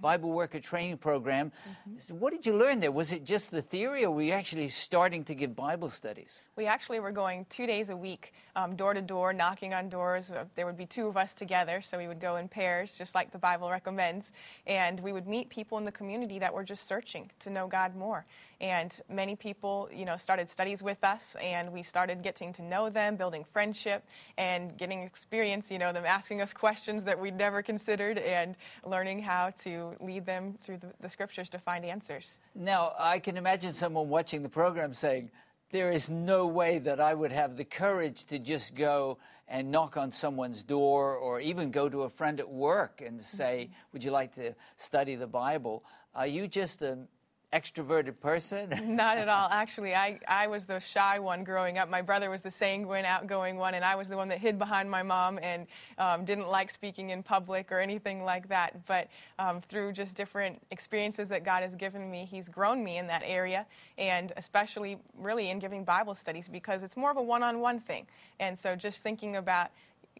Bible 0.00 0.30
worker 0.30 0.60
training 0.60 0.98
program. 0.98 1.52
So 1.98 2.14
What 2.14 2.32
did 2.32 2.46
you 2.46 2.56
learn 2.56 2.80
there? 2.80 2.90
Was 2.90 3.12
it 3.12 3.24
just 3.24 3.50
the 3.50 3.62
theory, 3.62 4.04
or 4.04 4.10
were 4.10 4.22
you 4.22 4.32
actually 4.32 4.68
starting 4.68 5.24
to 5.24 5.34
give 5.34 5.54
Bible 5.54 5.88
studies? 5.90 6.40
We 6.56 6.66
actually 6.66 7.00
were 7.00 7.12
going 7.12 7.46
two 7.48 7.66
days 7.66 7.88
a 7.88 7.96
week, 7.96 8.32
um, 8.56 8.74
door 8.74 8.94
to 8.94 9.00
door, 9.00 9.32
knocking 9.32 9.74
on 9.74 9.88
doors. 9.88 10.30
Uh, 10.30 10.44
There 10.56 10.66
would 10.66 10.76
be 10.76 10.86
two 10.86 11.06
of 11.06 11.16
us 11.16 11.34
together, 11.34 11.80
so 11.80 11.96
we 11.98 12.08
would 12.08 12.20
go 12.20 12.36
in 12.36 12.48
pairs, 12.48 12.96
just 12.96 13.14
like 13.14 13.30
the 13.30 13.38
Bible 13.38 13.70
recommends. 13.70 14.32
And 14.66 14.98
we 15.00 15.12
would 15.12 15.28
meet 15.28 15.48
people 15.48 15.78
in 15.78 15.84
the 15.84 15.92
community 15.92 16.38
that 16.40 16.52
were 16.52 16.64
just 16.64 16.86
searching 16.88 17.30
to 17.40 17.50
know 17.50 17.68
God 17.68 17.94
more. 17.94 18.24
And 18.60 18.92
many 19.08 19.36
people, 19.36 19.88
you 19.92 20.04
know, 20.04 20.16
started 20.16 20.48
studies 20.48 20.82
with 20.82 21.04
us, 21.04 21.36
and 21.40 21.72
we 21.72 21.84
started 21.84 22.24
getting 22.24 22.52
to 22.54 22.62
know 22.62 22.90
them, 22.90 23.14
building 23.14 23.44
friendship, 23.52 24.04
and 24.36 24.76
getting 24.76 25.02
experience. 25.04 25.70
You 25.70 25.78
know, 25.78 25.92
them 25.92 26.04
asking 26.04 26.40
us 26.40 26.52
questions 26.66 27.04
that 27.04 27.20
we'd 27.20 27.36
never 27.36 27.62
considered, 27.62 28.18
and 28.18 28.56
learning 28.84 29.20
how 29.22 29.50
to 29.62 29.67
lead 30.00 30.24
them 30.26 30.56
through 30.62 30.78
the, 30.78 30.92
the 31.00 31.08
scriptures 31.08 31.48
to 31.50 31.58
find 31.58 31.84
answers. 31.84 32.38
Now, 32.54 32.92
I 32.98 33.18
can 33.18 33.36
imagine 33.36 33.72
someone 33.72 34.08
watching 34.08 34.42
the 34.42 34.48
program 34.48 34.94
saying, 34.94 35.30
There 35.70 35.90
is 35.90 36.10
no 36.10 36.46
way 36.46 36.78
that 36.78 37.00
I 37.00 37.14
would 37.14 37.32
have 37.32 37.56
the 37.56 37.64
courage 37.64 38.24
to 38.26 38.38
just 38.38 38.74
go 38.74 39.18
and 39.48 39.70
knock 39.70 39.96
on 39.96 40.12
someone's 40.12 40.64
door 40.64 41.16
or 41.16 41.40
even 41.40 41.70
go 41.70 41.88
to 41.88 42.02
a 42.02 42.10
friend 42.10 42.38
at 42.40 42.48
work 42.48 43.02
and 43.04 43.20
say, 43.20 43.64
mm-hmm. 43.64 43.74
Would 43.92 44.04
you 44.04 44.10
like 44.10 44.34
to 44.34 44.54
study 44.76 45.16
the 45.16 45.26
Bible? 45.26 45.84
Are 46.14 46.26
you 46.26 46.48
just 46.48 46.82
an 46.82 47.08
extroverted 47.52 48.20
person? 48.20 48.68
Not 48.96 49.18
at 49.18 49.28
all. 49.28 49.48
Actually, 49.50 49.94
I, 49.94 50.18
I 50.28 50.46
was 50.46 50.64
the 50.64 50.78
shy 50.78 51.18
one 51.18 51.44
growing 51.44 51.78
up. 51.78 51.88
My 51.88 52.02
brother 52.02 52.30
was 52.30 52.42
the 52.42 52.50
sanguine, 52.50 53.04
outgoing 53.04 53.56
one, 53.56 53.74
and 53.74 53.84
I 53.84 53.94
was 53.94 54.08
the 54.08 54.16
one 54.16 54.28
that 54.28 54.38
hid 54.38 54.58
behind 54.58 54.90
my 54.90 55.02
mom 55.02 55.38
and 55.42 55.66
um, 55.98 56.24
didn't 56.24 56.48
like 56.48 56.70
speaking 56.70 57.10
in 57.10 57.22
public 57.22 57.72
or 57.72 57.80
anything 57.80 58.22
like 58.22 58.48
that. 58.48 58.84
But 58.86 59.08
um, 59.38 59.60
through 59.62 59.92
just 59.92 60.14
different 60.14 60.60
experiences 60.70 61.28
that 61.30 61.44
God 61.44 61.62
has 61.62 61.74
given 61.74 62.10
me, 62.10 62.28
He's 62.30 62.48
grown 62.48 62.84
me 62.84 62.98
in 62.98 63.06
that 63.06 63.22
area, 63.24 63.66
and 63.96 64.32
especially 64.36 64.98
really 65.18 65.50
in 65.50 65.58
giving 65.58 65.84
Bible 65.84 66.14
studies 66.14 66.48
because 66.48 66.82
it's 66.82 66.96
more 66.96 67.10
of 67.10 67.16
a 67.16 67.22
one 67.22 67.42
on 67.42 67.60
one 67.60 67.80
thing. 67.80 68.06
And 68.40 68.58
so 68.58 68.76
just 68.76 69.02
thinking 69.02 69.36
about 69.36 69.70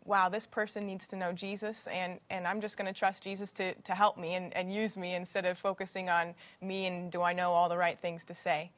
wow, 0.09 0.29
this 0.29 0.47
person 0.47 0.87
needs 0.87 1.07
to 1.09 1.17
know 1.17 1.33
Jesus, 1.33 1.87
and, 1.88 2.19
and 2.31 2.47
I'm 2.47 2.61
just 2.61 2.77
going 2.77 2.93
to 2.93 2.99
trust 2.99 3.23
Jesus 3.23 3.53
to, 3.53 3.75
to 3.75 3.95
help 3.95 4.17
me 4.17 4.35
and, 4.35 4.55
and 4.57 4.73
use 4.73 4.97
me 4.97 5.15
instead 5.15 5.45
of 5.45 5.59
focusing 5.59 6.09
on 6.09 6.35
me 6.62 6.87
and 6.87 7.12
do 7.12 7.23
I 7.23 7.35
know 7.35 7.53
all 7.53 7.69
the 7.69 7.77
right 7.77 7.99
things 8.00 8.25
to 8.25 8.35
say. 8.35 8.71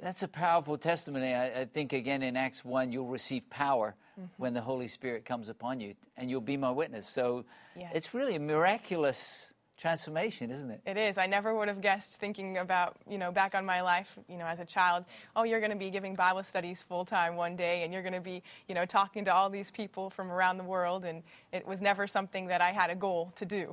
That's 0.00 0.22
a 0.22 0.28
powerful 0.28 0.76
testimony. 0.76 1.32
I, 1.32 1.62
I 1.62 1.64
think, 1.64 1.94
again, 1.94 2.22
in 2.22 2.36
Acts 2.36 2.64
1, 2.64 2.92
you'll 2.92 3.06
receive 3.06 3.48
power 3.48 3.94
mm-hmm. 4.20 4.26
when 4.36 4.52
the 4.52 4.60
Holy 4.60 4.88
Spirit 4.88 5.24
comes 5.24 5.48
upon 5.48 5.80
you, 5.80 5.94
and 6.18 6.28
you'll 6.28 6.42
be 6.42 6.58
my 6.58 6.70
witness. 6.70 7.08
So 7.08 7.44
yes. 7.74 7.90
it's 7.94 8.12
really 8.12 8.36
a 8.36 8.40
miraculous 8.40 9.53
transformation, 9.76 10.50
isn't 10.50 10.70
it? 10.70 10.80
It 10.86 10.96
is. 10.96 11.18
I 11.18 11.26
never 11.26 11.54
would 11.54 11.68
have 11.68 11.80
guessed 11.80 12.16
thinking 12.20 12.58
about, 12.58 12.96
you 13.08 13.18
know, 13.18 13.32
back 13.32 13.54
on 13.54 13.64
my 13.64 13.80
life, 13.80 14.16
you 14.28 14.36
know, 14.36 14.46
as 14.46 14.60
a 14.60 14.64
child, 14.64 15.04
oh, 15.34 15.42
you're 15.42 15.60
going 15.60 15.72
to 15.72 15.76
be 15.76 15.90
giving 15.90 16.14
Bible 16.14 16.42
studies 16.42 16.82
full 16.82 17.04
time 17.04 17.36
one 17.36 17.56
day 17.56 17.82
and 17.82 17.92
you're 17.92 18.02
going 18.02 18.14
to 18.14 18.20
be, 18.20 18.42
you 18.68 18.74
know, 18.74 18.84
talking 18.84 19.24
to 19.24 19.34
all 19.34 19.50
these 19.50 19.70
people 19.70 20.10
from 20.10 20.30
around 20.30 20.58
the 20.58 20.64
world. 20.64 21.04
And 21.04 21.22
it 21.52 21.66
was 21.66 21.80
never 21.82 22.06
something 22.06 22.46
that 22.46 22.60
I 22.60 22.72
had 22.72 22.90
a 22.90 22.94
goal 22.94 23.32
to 23.36 23.44
do. 23.44 23.72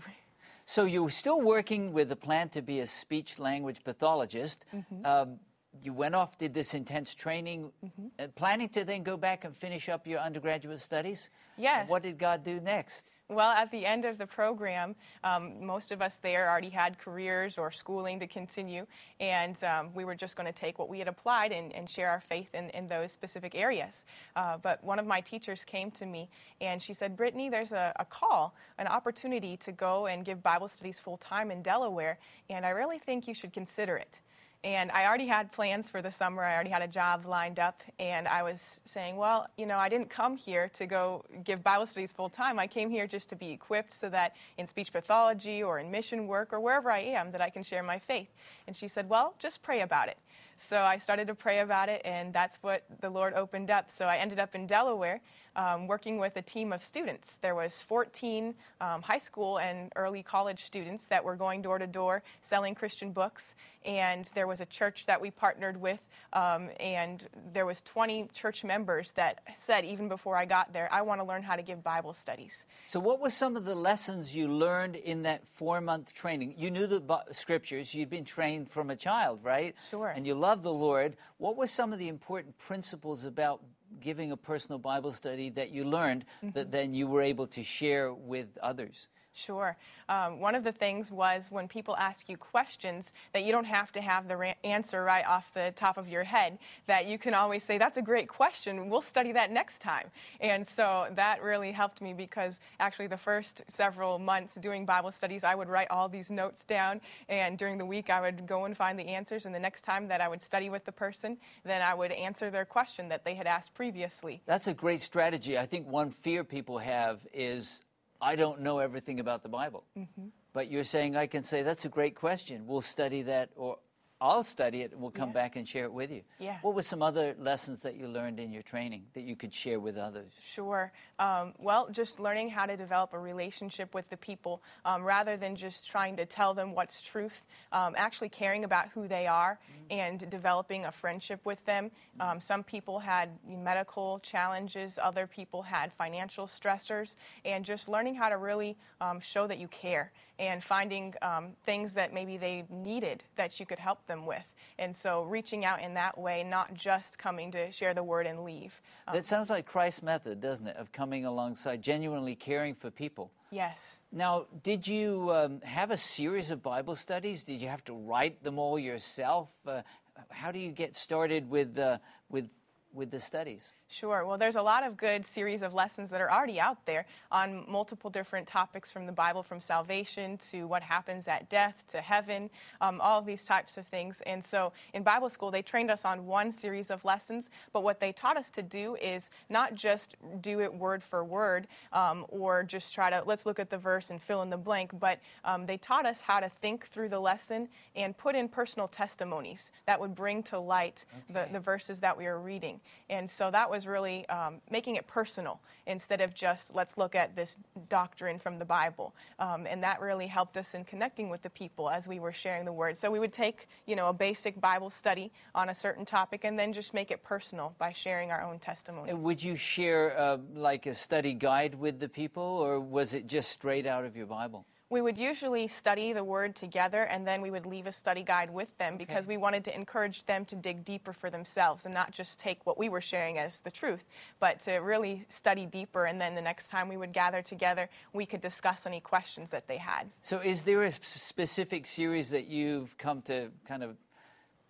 So 0.65 0.86
you 0.86 1.03
were 1.03 1.10
still 1.10 1.41
working 1.41 1.91
with 1.91 2.12
a 2.12 2.15
plan 2.15 2.50
to 2.50 2.62
be 2.62 2.79
a 2.79 2.88
speech 2.88 3.39
language 3.39 3.84
pathologist. 3.84 4.65
Mm-hmm. 4.74 5.05
Um, 5.05 5.39
you 5.81 5.93
went 5.93 6.15
off, 6.15 6.38
did 6.38 6.53
this 6.53 6.74
intense 6.74 7.15
training, 7.15 7.72
mm-hmm. 7.84 8.08
uh, 8.20 8.27
planning 8.36 8.70
to 8.70 8.84
then 8.84 9.03
go 9.03 9.17
back 9.17 9.46
and 9.46 9.55
finish 9.55 9.89
up 9.89 10.05
your 10.05 10.20
undergraduate 10.20 10.79
studies? 10.79 11.29
Yes. 11.58 11.89
What 11.89 12.03
did 12.03 12.17
God 12.17 12.43
do 12.43 12.60
next? 12.60 13.11
Well, 13.31 13.51
at 13.51 13.71
the 13.71 13.85
end 13.85 14.03
of 14.03 14.17
the 14.17 14.27
program, 14.27 14.93
um, 15.23 15.65
most 15.65 15.93
of 15.93 16.01
us 16.01 16.17
there 16.17 16.50
already 16.50 16.69
had 16.69 17.00
careers 17.00 17.57
or 17.57 17.71
schooling 17.71 18.19
to 18.19 18.27
continue, 18.27 18.85
and 19.21 19.55
um, 19.63 19.93
we 19.93 20.03
were 20.03 20.15
just 20.15 20.35
going 20.35 20.47
to 20.47 20.59
take 20.59 20.77
what 20.77 20.89
we 20.89 21.00
had 21.00 21.07
applied 21.07 21.53
and, 21.53 21.73
and 21.73 21.89
share 21.89 22.09
our 22.09 22.19
faith 22.19 22.53
in, 22.53 22.69
in 22.71 22.89
those 22.89 23.13
specific 23.13 23.55
areas. 23.55 24.03
Uh, 24.35 24.57
but 24.57 24.83
one 24.83 25.00
of 25.00 25.07
my 25.07 25.21
teachers 25.21 25.63
came 25.63 25.89
to 25.91 26.05
me 26.05 26.29
and 26.59 26.83
she 26.83 26.93
said, 26.93 27.15
Brittany, 27.15 27.47
there's 27.47 27.71
a, 27.71 27.93
a 28.00 28.03
call, 28.03 28.53
an 28.79 28.88
opportunity 28.88 29.55
to 29.55 29.71
go 29.71 30.07
and 30.07 30.25
give 30.25 30.43
Bible 30.43 30.67
studies 30.67 31.00
full 31.00 31.15
time 31.15 31.51
in 31.51 31.61
Delaware, 31.61 32.19
and 32.50 32.65
I 32.65 32.71
really 32.71 33.00
think 33.00 33.29
you 33.29 33.33
should 33.33 33.53
consider 33.53 33.95
it. 33.95 34.19
And 34.63 34.91
I 34.91 35.08
already 35.08 35.25
had 35.25 35.51
plans 35.51 35.89
for 35.89 36.03
the 36.03 36.12
summer. 36.12 36.44
I 36.44 36.53
already 36.53 36.70
had 36.70 36.84
a 36.84 36.88
job 36.88 37.25
lined 37.25 37.58
up. 37.58 37.82
And 38.00 38.27
I 38.27 38.44
was 38.44 38.80
saying, 38.86 39.15
well, 39.15 39.48
you 39.58 39.65
know, 39.65 39.77
I 39.77 39.89
didn't 39.89 40.12
come 40.12 40.38
here 40.38 40.70
to 40.75 40.86
go 40.86 41.25
give 41.44 41.63
Bible 41.63 41.88
studies 41.88 42.12
full 42.12 42.30
time. 42.30 42.60
I 42.60 42.68
came 42.68 42.91
here 42.91 43.08
just 43.08 43.27
to 43.30 43.36
be 43.36 43.50
equipped 43.50 43.91
so 43.91 44.08
that 44.10 44.36
in 44.60 44.68
speech 44.68 44.94
pathology 44.94 45.63
or 45.63 45.80
in 45.80 45.89
mission 45.89 46.27
work 46.27 46.53
or 46.53 46.60
wherever 46.60 46.91
I 46.91 47.00
am, 47.00 47.32
that 47.32 47.41
I 47.41 47.50
can 47.50 47.63
share 47.63 47.82
my 47.82 47.98
faith. 47.98 48.30
And 48.68 48.75
she 48.75 48.88
said, 48.88 49.10
well, 49.10 49.34
just 49.39 49.63
pray 49.63 49.82
about 49.82 50.10
it. 50.10 50.18
So 50.60 50.82
I 50.82 50.98
started 50.98 51.25
to 51.25 51.34
pray 51.34 51.62
about 51.62 51.89
it, 51.89 52.03
and 52.06 52.32
that's 52.32 52.58
what 52.62 52.84
the 53.00 53.10
Lord 53.10 53.34
opened 53.34 53.72
up. 53.72 53.89
So 53.89 54.06
I 54.06 54.18
ended 54.18 54.38
up 54.38 54.53
in 54.53 54.68
Delaware 54.68 55.20
um, 55.55 55.88
working 55.88 56.17
with 56.17 56.38
a 56.38 56.41
team 56.41 56.72
of 56.72 56.84
students. 56.84 57.38
There 57.38 57.55
was 57.55 57.81
14 57.81 58.55
um, 58.79 59.01
high 59.01 59.17
school 59.17 59.58
and 59.60 59.91
early 59.96 60.24
college 60.24 60.65
students 60.65 61.08
that 61.08 61.24
were 61.24 61.36
going 61.36 61.62
door 61.62 61.77
to 61.77 61.88
door 61.88 62.24
selling 62.41 62.75
Christian 62.75 63.12
books, 63.12 63.55
and 63.86 64.29
there 64.36 64.48
was 64.48 64.62
a 64.62 64.65
church 64.65 65.05
that 65.05 65.20
we 65.20 65.31
partnered 65.31 65.75
with, 65.79 66.00
um, 66.34 66.70
and 66.79 67.27
there 67.53 67.65
was 67.65 67.81
20 67.81 68.29
church 68.34 68.63
members 68.63 69.12
that 69.13 69.41
said 69.55 69.84
even 69.86 70.08
before 70.08 70.38
I 70.38 70.46
got 70.46 70.72
there, 70.72 70.88
I 70.91 71.01
want 71.01 71.20
to 71.20 71.25
learn 71.25 71.43
how 71.43 71.55
to 71.55 71.63
give 71.63 71.84
Bible 71.84 72.13
studies. 72.13 72.65
So, 72.86 73.00
what 73.00 73.20
were 73.20 73.29
some 73.29 73.55
of 73.55 73.65
the 73.65 73.75
lessons 73.75 74.36
you 74.36 74.48
learned 74.48 74.96
in 74.96 75.24
that 75.24 75.48
four-month 75.48 76.13
training? 76.13 76.55
You 76.58 76.72
knew 76.72 76.88
the 76.88 77.01
scriptures; 77.31 77.93
you'd 77.93 78.10
been 78.10 78.25
trained 78.25 78.70
from 78.70 78.89
a 78.89 78.96
child, 78.96 79.39
right? 79.43 79.75
Sure. 79.89 80.10
And 80.10 80.25
you 80.25 80.36
love 80.36 80.63
the 80.63 80.74
Lord. 80.74 81.15
What 81.38 81.58
were 81.58 81.67
some 81.67 81.91
of 81.91 82.00
the 82.00 82.08
important 82.08 82.58
principles 82.58 83.25
about 83.25 83.62
giving 84.01 84.31
a 84.31 84.38
personal 84.38 84.79
Bible 84.79 85.12
study 85.13 85.50
that 85.51 85.72
you 85.72 85.84
learned 85.84 86.25
mm-hmm. 86.43 86.51
that 86.51 86.72
then 86.72 86.93
you 86.93 87.08
were 87.08 87.22
able 87.22 87.48
to 87.48 87.63
share 87.63 88.13
with 88.13 88.48
others? 88.62 89.08
Sure. 89.33 89.77
Um, 90.09 90.41
one 90.41 90.55
of 90.55 90.63
the 90.65 90.73
things 90.73 91.09
was 91.09 91.47
when 91.50 91.67
people 91.67 91.95
ask 91.95 92.27
you 92.27 92.35
questions 92.35 93.13
that 93.31 93.43
you 93.43 93.53
don't 93.53 93.65
have 93.65 93.91
to 93.93 94.01
have 94.01 94.27
the 94.27 94.55
answer 94.65 95.03
right 95.03 95.25
off 95.25 95.53
the 95.53 95.71
top 95.77 95.97
of 95.97 96.09
your 96.09 96.23
head, 96.23 96.57
that 96.88 97.05
you 97.05 97.17
can 97.17 97.33
always 97.33 97.63
say, 97.63 97.77
That's 97.77 97.97
a 97.97 98.01
great 98.01 98.27
question. 98.27 98.89
We'll 98.89 99.01
study 99.01 99.31
that 99.31 99.50
next 99.50 99.79
time. 99.79 100.11
And 100.41 100.67
so 100.67 101.07
that 101.15 101.41
really 101.41 101.71
helped 101.71 102.01
me 102.01 102.13
because 102.13 102.59
actually, 102.79 103.07
the 103.07 103.17
first 103.17 103.61
several 103.69 104.19
months 104.19 104.55
doing 104.55 104.85
Bible 104.85 105.11
studies, 105.11 105.45
I 105.45 105.55
would 105.55 105.69
write 105.69 105.89
all 105.89 106.09
these 106.09 106.29
notes 106.29 106.65
down. 106.65 107.00
And 107.29 107.57
during 107.57 107.77
the 107.77 107.85
week, 107.85 108.09
I 108.09 108.19
would 108.19 108.45
go 108.45 108.65
and 108.65 108.75
find 108.75 109.00
the 109.00 109.07
answers. 109.07 109.45
And 109.45 109.55
the 109.55 109.59
next 109.59 109.83
time 109.83 110.09
that 110.09 110.19
I 110.19 110.27
would 110.27 110.41
study 110.41 110.69
with 110.69 110.83
the 110.83 110.91
person, 110.91 111.38
then 111.63 111.81
I 111.81 111.93
would 111.93 112.11
answer 112.11 112.50
their 112.50 112.65
question 112.65 113.07
that 113.09 113.23
they 113.23 113.35
had 113.35 113.47
asked 113.47 113.73
previously. 113.73 114.41
That's 114.45 114.67
a 114.67 114.73
great 114.73 115.01
strategy. 115.01 115.57
I 115.57 115.65
think 115.65 115.88
one 115.88 116.11
fear 116.11 116.43
people 116.43 116.77
have 116.77 117.25
is 117.33 117.81
I 118.22 118.36
don't 118.36 118.62
know 118.62 118.80
everything 118.80 119.20
about 119.20 119.44
the 119.44 119.50
Bible. 119.50 119.84
Mm-hmm. 119.98 120.28
But 120.54 120.70
you're 120.70 120.84
saying 120.84 121.16
I 121.16 121.28
can 121.28 121.44
say, 121.44 121.63
that's 121.63 121.86
a 121.86 121.90
great 121.90 122.16
question. 122.16 122.68
We'll 122.68 122.82
study 122.82 123.22
that, 123.24 123.50
or 123.56 123.78
I'll 124.22 124.44
study 124.44 124.84
it 124.84 124.92
and 124.92 125.01
we'll 125.01 125.10
come 125.10 125.30
yeah. 125.30 125.34
back 125.34 125.56
and 125.56 125.68
share 125.68 125.86
it 125.86 125.92
with 125.92 126.12
you. 126.12 126.22
Yeah. 126.38 126.60
What 126.62 126.75
were 126.75 126.84
some 126.84 127.01
other 127.01 127.36
lessons 127.40 127.82
that 127.82 127.96
you 127.96 128.08
learned 128.08 128.40
in 128.40 128.54
your 128.54 128.62
training 128.62 129.06
that 129.16 129.22
you 129.22 129.36
could 129.36 129.51
share 129.51 129.80
with 129.80 129.98
others? 129.98 130.32
Sure. 130.54 130.92
Um, 131.18 131.54
well, 131.58 131.90
just 131.92 132.20
learning 132.20 132.50
how 132.50 132.68
to 132.68 132.78
develop 132.78 133.13
a 133.13 133.20
relationship 133.20 133.96
with 133.96 134.08
the 134.12 134.18
people 134.18 134.62
um, 134.86 135.04
rather 135.04 135.38
than 135.38 135.56
just 135.56 135.90
trying 135.90 136.16
to 136.18 136.28
tell 136.28 136.54
them 136.54 136.75
what's 136.75 137.01
truth, 137.01 137.42
um, 137.72 137.96
actually 137.98 138.30
caring 138.30 138.63
about 138.63 138.90
who 138.90 139.08
they 139.08 139.25
are 139.25 139.58
mm-hmm. 139.63 140.00
and 140.00 140.30
developing 140.30 140.86
a 140.86 140.92
friendship 140.92 141.40
with 141.44 141.63
them. 141.66 141.90
Um, 142.20 142.40
some 142.40 142.63
people 142.63 143.00
had 143.00 143.30
medical 143.48 144.20
challenges, 144.20 145.00
other 145.01 145.25
people 145.25 145.63
had 145.63 145.92
financial 145.94 146.46
stressors, 146.46 147.16
and 147.44 147.66
just 147.66 147.90
learning 147.90 148.13
how 148.13 148.30
to 148.30 148.38
really 148.38 148.78
um, 149.00 149.20
show 149.20 149.48
that 149.48 149.58
you 149.58 149.68
care 149.68 150.12
and 150.41 150.63
finding 150.63 151.13
um, 151.21 151.50
things 151.65 151.93
that 151.93 152.13
maybe 152.13 152.36
they 152.36 152.65
needed 152.69 153.24
that 153.36 153.60
you 153.60 153.65
could 153.65 153.77
help 153.77 154.05
them 154.07 154.25
with. 154.25 154.43
And 154.79 154.95
so 154.95 155.21
reaching 155.24 155.65
out 155.65 155.81
in 155.81 155.93
that 155.93 156.17
way, 156.17 156.43
not 156.43 156.74
just 156.74 157.19
coming 157.19 157.51
to 157.51 157.71
share 157.71 157.93
the 157.93 158.03
word 158.03 158.25
and 158.25 158.43
leave. 158.43 158.81
Um, 159.07 159.15
that 159.15 159.24
sounds 159.24 159.51
like 159.51 159.67
Christ's 159.67 160.01
method, 160.01 160.41
doesn't 160.41 160.65
it, 160.65 160.75
of 160.77 160.91
coming 160.91 161.25
alongside, 161.25 161.83
genuinely 161.83 162.36
caring 162.36 162.74
for 162.74 162.89
people. 162.89 163.31
Yes. 163.51 164.00
Now, 164.12 164.48
did 164.63 164.88
you 164.88 165.31
um, 165.31 165.62
have 165.62 165.91
a 165.91 165.98
series 165.98 166.50
of 166.50 166.63
Bible 166.63 166.95
studies? 166.95 167.43
Did 167.43 167.62
you 167.62 167.67
have 167.67 167.83
to 167.86 167.93
write 167.93 168.43
them 168.43 168.57
all 168.57 168.79
yourself? 168.79 169.50
Uh, 169.67 169.81
how 170.29 170.51
do 170.51 170.57
you 170.57 170.71
get 170.71 170.95
started 170.95 171.48
with, 171.50 171.77
uh, 171.77 172.00
with 172.29 172.50
with 172.93 173.12
the 173.12 173.19
studies? 173.19 173.71
Sure. 173.91 174.25
Well, 174.25 174.38
there's 174.38 174.55
a 174.55 174.62
lot 174.62 174.86
of 174.86 174.95
good 174.95 175.25
series 175.25 175.62
of 175.62 175.74
lessons 175.74 176.10
that 176.12 176.21
are 176.21 176.31
already 176.31 176.62
out 176.62 176.86
there 176.86 177.05
on 177.29 177.65
multiple 177.67 178.10
different 178.10 178.48
topics 178.48 178.89
from 178.89 179.05
the 179.05 179.12
Bible, 179.12 179.43
from 179.43 179.60
salvation 179.60 180.38
to 180.50 180.65
what 180.65 180.81
happens 180.81 181.27
at 181.27 181.50
death 181.50 181.83
to 181.89 182.00
heaven, 182.00 182.50
um, 182.79 183.01
all 183.01 183.19
of 183.19 183.25
these 183.25 183.43
types 183.43 183.75
of 183.75 183.86
things. 183.88 184.21
And 184.25 184.41
so 184.41 184.71
in 184.93 185.03
Bible 185.03 185.29
school, 185.29 185.51
they 185.51 185.62
trained 185.62 185.91
us 185.91 186.05
on 186.05 186.25
one 186.25 186.53
series 186.53 186.89
of 186.89 187.03
lessons, 187.03 187.50
but 187.74 187.83
what 187.83 188.00
they 188.00 188.13
taught 188.13 188.38
us 188.38 188.50
to 188.51 188.62
do 188.62 188.95
is 188.95 189.29
not 189.50 189.75
just 189.75 190.15
do 190.39 190.62
it 190.62 190.74
word 190.74 191.03
for 191.03 191.25
word 191.25 191.67
um, 191.91 192.25
or 192.29 192.63
just 192.63 192.93
try 192.93 193.10
to, 193.10 193.21
let's 193.25 193.45
look 193.45 193.60
at 193.60 193.69
the 193.69 193.77
verse 193.77 194.10
and 194.10 194.21
fill 194.21 194.41
in 194.41 194.50
the 194.50 194.55
blank, 194.55 194.98
but 195.01 195.19
um, 195.43 195.65
they 195.65 195.75
taught 195.75 196.05
us 196.05 196.21
how 196.21 196.39
to 196.39 196.48
think 196.48 196.88
through 196.88 197.10
the 197.10 197.19
lesson 197.19 197.67
and 197.98 198.17
put 198.17 198.36
in 198.36 198.48
personal 198.48 198.88
testimonies 198.88 199.69
that 199.86 200.00
would 200.00 200.15
bring 200.15 200.41
to 200.43 200.57
light 200.57 201.03
okay. 201.29 201.45
the, 201.45 201.53
the 201.53 201.60
verses 201.60 202.00
that 202.00 202.17
we 202.17 202.24
were 202.24 202.39
reading. 202.39 202.79
And 203.10 203.29
so 203.29 203.51
that 203.51 203.69
was 203.69 203.80
really 203.88 204.27
um, 204.29 204.61
making 204.69 204.95
it 204.95 205.07
personal 205.07 205.59
instead 205.88 206.21
of 206.21 206.33
just 206.33 206.73
let's 206.73 206.97
look 206.97 207.15
at 207.15 207.35
this 207.35 207.57
doctrine 207.89 208.39
from 208.39 208.59
the 208.59 208.65
Bible. 208.65 209.13
Um, 209.39 209.65
and 209.67 209.83
that 209.83 210.01
really 210.01 210.27
helped 210.27 210.57
us 210.57 210.73
in 210.73 210.83
connecting 210.83 211.29
with 211.29 211.41
the 211.41 211.50
people 211.50 211.89
as 211.89 212.07
we 212.07 212.19
were 212.19 212.31
sharing 212.31 212.65
the 212.65 212.73
word. 212.73 212.97
So 212.97 213.09
we 213.09 213.19
would 213.19 213.33
take, 213.33 213.67
you 213.85 213.95
know, 213.95 214.09
a 214.09 214.13
basic 214.13 214.59
Bible 214.59 214.89
study 214.89 215.31
on 215.55 215.69
a 215.69 215.75
certain 215.75 216.05
topic 216.05 216.43
and 216.43 216.57
then 216.57 216.73
just 216.73 216.93
make 216.93 217.11
it 217.11 217.23
personal 217.23 217.75
by 217.77 217.91
sharing 217.91 218.31
our 218.31 218.41
own 218.41 218.59
testimony. 218.59 219.13
Would 219.13 219.43
you 219.43 219.55
share 219.55 220.17
uh, 220.17 220.38
like 220.55 220.85
a 220.85 220.95
study 220.95 221.33
guide 221.33 221.75
with 221.75 222.00
the 222.00 222.09
people, 222.09 222.43
or 222.43 222.79
was 222.79 223.13
it 223.13 223.27
just 223.27 223.51
straight 223.51 223.85
out 223.85 224.05
of 224.05 224.15
your 224.15 224.25
Bible? 224.27 224.65
We 224.91 225.00
would 225.00 225.17
usually 225.17 225.67
study 225.67 226.12
the 226.12 226.24
word 226.24 226.53
together 226.53 227.03
and 227.03 227.25
then 227.25 227.41
we 227.41 227.50
would 227.50 227.65
leave 227.65 227.88
a 227.88 227.91
study 227.93 228.24
guide 228.24 228.51
with 228.51 228.67
them 228.77 228.98
because 228.98 229.25
we 229.25 229.38
wanted 229.38 229.63
to 229.63 229.74
encourage 229.74 230.25
them 230.25 230.43
to 230.43 230.53
dig 230.53 230.83
deeper 230.83 231.13
for 231.13 231.29
themselves 231.29 231.86
and 231.86 231.93
not 231.93 232.12
just 232.12 232.38
take 232.38 232.65
what 232.65 232.77
we 232.77 232.89
were 232.89 233.00
sharing 233.00 233.38
as 233.38 233.62
the 233.62 233.71
truth, 233.71 234.03
but 234.41 234.60
to 234.60 234.74
really 234.74 235.25
study 235.29 235.65
deeper. 235.65 236.05
And 236.05 236.19
then 236.19 236.36
the 236.36 236.41
next 236.41 236.69
time 236.69 236.89
we 236.89 236.98
would 236.98 237.13
gather 237.13 237.41
together, 237.41 237.89
we 238.12 238.25
could 238.25 238.41
discuss 238.41 238.86
any 238.86 239.00
questions 239.00 239.50
that 239.51 239.65
they 239.65 239.77
had. 239.77 240.10
So, 240.24 240.39
is 240.39 240.63
there 240.63 240.83
a 240.83 240.91
specific 240.91 241.88
series 241.88 242.29
that 242.31 242.48
you've 242.48 242.98
come 242.98 243.21
to 243.24 243.50
kind 243.65 243.83
of 243.83 243.95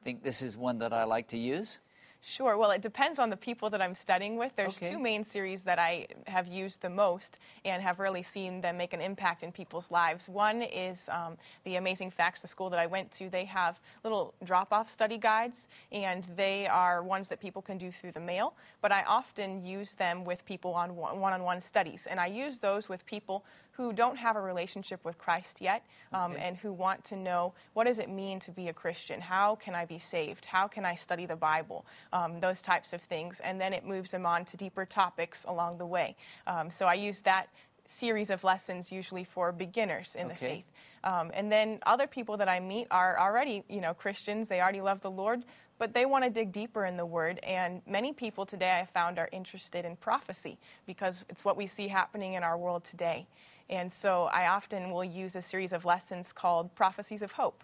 think 0.04 0.24
this 0.24 0.44
is 0.44 0.56
one 0.56 0.78
that 0.80 0.94
I 0.94 1.04
like 1.04 1.30
to 1.30 1.38
use? 1.38 1.80
Sure. 2.24 2.56
Well, 2.56 2.70
it 2.70 2.84
depends 2.84 3.18
on 3.18 3.32
the 3.32 3.38
people 3.38 3.72
that 3.72 3.82
I'm 3.82 3.96
studying 3.96 4.38
with. 4.38 4.56
There's 4.56 4.78
Okay. 4.78 4.92
two 4.92 5.00
main 5.00 5.24
series 5.24 5.64
that 5.64 5.80
I 5.80 6.06
have 6.28 6.48
used 6.48 6.82
the 6.82 6.90
most 6.90 7.40
and 7.66 7.82
have 7.82 8.00
really 8.00 8.22
seen 8.22 8.62
them 8.62 8.78
make 8.78 8.94
an 8.94 9.02
impact 9.02 9.42
in 9.42 9.52
people's 9.52 9.90
lives. 9.90 10.30
One 10.30 10.62
is 10.62 11.10
um, 11.10 11.36
the 11.64 11.78
Amazing 11.78 12.12
Facts, 12.12 12.42
the 12.42 12.48
school 12.48 12.70
that 12.70 12.80
I 12.80 12.86
went 12.86 13.12
to. 13.14 13.30
They 13.30 13.46
have 13.46 13.80
little 14.04 14.36
drop 14.44 14.72
off 14.72 14.88
study 14.88 15.18
guides, 15.18 15.68
and 15.92 16.24
they 16.36 16.68
are 16.68 17.02
ones 17.02 17.28
that 17.30 17.40
people 17.40 17.62
can 17.64 17.80
do 17.80 17.92
through 17.92 18.12
the 18.12 18.20
mail. 18.20 18.54
But 18.82 18.92
I 18.92 19.02
often 19.04 19.66
use 19.66 19.96
them 19.96 20.24
with 20.24 20.46
people 20.46 20.76
on 20.76 20.96
one 20.96 21.34
on 21.34 21.42
one 21.42 21.60
studies. 21.60 22.06
And 22.08 22.20
I 22.20 22.28
use 22.28 22.60
those 22.60 22.88
with 22.88 23.04
people 23.08 23.44
who 23.74 23.94
don't 23.94 24.18
have 24.18 24.36
a 24.36 24.42
relationship 24.42 25.04
with 25.04 25.18
Christ 25.18 25.62
yet 25.62 25.84
um, 26.12 26.34
Okay. 26.34 26.42
and 26.44 26.58
who 26.58 26.72
want 26.74 27.04
to 27.06 27.16
know 27.16 27.54
what 27.74 27.86
does 27.86 28.00
it 28.00 28.10
mean 28.10 28.38
to 28.42 28.52
be 28.52 28.68
a 28.68 28.74
Christian? 28.74 29.22
How 29.22 29.56
can 29.56 29.74
I 29.74 29.86
be 29.86 29.98
saved? 29.98 30.46
How 30.46 30.68
can 30.68 30.86
I 30.86 30.94
study 30.94 31.26
the 31.26 31.38
Bible? 31.38 31.86
Um, 32.14 32.42
those 32.42 32.62
types 32.62 32.92
of 32.92 33.02
things. 33.04 33.40
And 33.40 33.60
then 33.60 33.72
it 33.72 33.86
moves 33.86 34.12
them 34.12 34.26
on 34.26 34.44
to 34.46 34.58
deeper 34.58 34.86
topics 34.86 35.46
along 35.48 35.78
the 35.78 35.86
way. 35.86 36.18
Um, 36.46 36.70
so 36.70 36.86
I 36.86 36.96
use 36.96 37.22
that 37.22 37.48
series 37.86 38.30
of 38.30 38.44
lessons 38.44 38.92
usually 38.92 39.24
for 39.24 39.52
beginners 39.52 40.16
in 40.16 40.28
the 40.28 40.36
faith. 40.36 40.66
Um, 41.04 41.32
and 41.34 41.52
then 41.52 41.80
other 41.86 42.08
people 42.08 42.38
that 42.38 42.48
I 42.48 42.60
meet 42.60 42.88
are 42.92 43.20
already, 43.20 43.64
you 43.70 43.82
know, 43.82 43.94
Christians. 43.94 44.48
They 44.48 44.62
already 44.62 44.82
love 44.82 45.02
the 45.02 45.12
Lord, 45.12 45.44
but 45.80 45.94
they 45.94 46.06
want 46.06 46.24
to 46.24 46.30
dig 46.30 46.52
deeper 46.52 46.86
in 46.86 46.96
the 46.96 47.06
Word. 47.06 47.40
And 47.40 47.82
many 47.88 48.14
people 48.14 48.46
today 48.46 48.80
I 48.80 48.86
found 48.86 49.18
are 49.18 49.30
interested 49.32 49.84
in 49.84 49.96
prophecy 49.96 50.58
because 50.86 51.26
it's 51.30 51.44
what 51.44 51.58
we 51.58 51.68
see 51.68 51.88
happening 51.88 52.34
in 52.34 52.44
our 52.44 52.58
world 52.58 52.84
today. 52.84 53.28
And 53.70 53.92
so 53.92 54.26
I 54.26 54.48
often 54.48 54.92
will 54.92 55.04
use 55.04 55.36
a 55.36 55.42
series 55.42 55.74
of 55.74 55.86
lessons 55.86 56.34
called 56.34 56.74
Prophecies 56.76 57.22
of 57.22 57.32
Hope. 57.32 57.64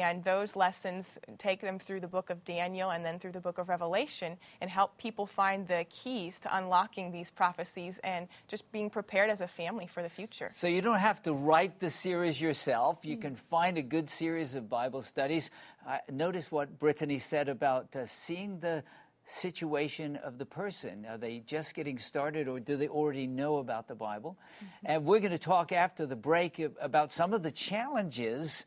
And 0.00 0.24
those 0.24 0.56
lessons 0.56 1.18
take 1.36 1.60
them 1.60 1.78
through 1.78 2.00
the 2.00 2.08
book 2.08 2.30
of 2.30 2.42
Daniel 2.44 2.90
and 2.90 3.04
then 3.04 3.18
through 3.18 3.32
the 3.32 3.40
book 3.40 3.58
of 3.58 3.68
Revelation 3.68 4.38
and 4.62 4.70
help 4.70 4.96
people 4.96 5.26
find 5.26 5.68
the 5.68 5.84
keys 5.90 6.40
to 6.40 6.56
unlocking 6.56 7.12
these 7.12 7.30
prophecies 7.30 8.00
and 8.02 8.26
just 8.48 8.70
being 8.72 8.88
prepared 8.88 9.28
as 9.28 9.42
a 9.42 9.46
family 9.46 9.86
for 9.86 10.02
the 10.02 10.08
future. 10.08 10.48
So 10.50 10.66
you 10.66 10.80
don't 10.80 10.98
have 10.98 11.22
to 11.24 11.34
write 11.34 11.78
the 11.78 11.90
series 11.90 12.40
yourself. 12.40 13.00
You 13.02 13.18
can 13.18 13.36
find 13.36 13.76
a 13.76 13.82
good 13.82 14.08
series 14.08 14.54
of 14.54 14.70
Bible 14.70 15.02
studies. 15.02 15.50
Uh, 15.86 15.98
notice 16.10 16.50
what 16.50 16.78
Brittany 16.78 17.18
said 17.18 17.50
about 17.50 17.94
uh, 17.94 18.06
seeing 18.06 18.60
the 18.60 18.82
situation 19.24 20.16
of 20.16 20.38
the 20.38 20.46
person. 20.46 21.06
Are 21.08 21.18
they 21.18 21.40
just 21.46 21.74
getting 21.74 21.98
started 21.98 22.48
or 22.48 22.60
do 22.60 22.76
they 22.76 22.88
already 22.88 23.26
know 23.26 23.58
about 23.58 23.88
the 23.88 23.94
Bible? 23.94 24.38
And 24.84 25.04
we're 25.04 25.20
going 25.20 25.32
to 25.32 25.38
talk 25.38 25.70
after 25.70 26.06
the 26.06 26.16
break 26.16 26.60
about 26.80 27.12
some 27.12 27.32
of 27.32 27.42
the 27.42 27.50
challenges, 27.50 28.64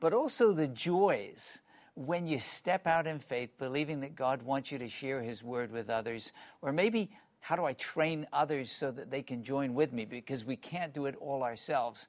but 0.00 0.12
also 0.12 0.52
the 0.52 0.66
joys 0.66 1.60
when 1.94 2.26
you 2.26 2.38
step 2.38 2.86
out 2.86 3.06
in 3.06 3.18
faith, 3.18 3.50
believing 3.58 4.00
that 4.00 4.16
God 4.16 4.42
wants 4.42 4.72
you 4.72 4.78
to 4.78 4.88
share 4.88 5.22
His 5.22 5.42
word 5.42 5.70
with 5.70 5.90
others, 5.90 6.32
or 6.62 6.72
maybe 6.72 7.10
how 7.40 7.56
do 7.56 7.64
I 7.64 7.72
train 7.74 8.26
others 8.32 8.70
so 8.70 8.90
that 8.90 9.10
they 9.10 9.22
can 9.22 9.42
join 9.42 9.74
with 9.74 9.92
me 9.92 10.04
because 10.04 10.44
we 10.44 10.56
can't 10.56 10.94
do 10.94 11.06
it 11.06 11.16
all 11.20 11.42
ourselves. 11.42 12.08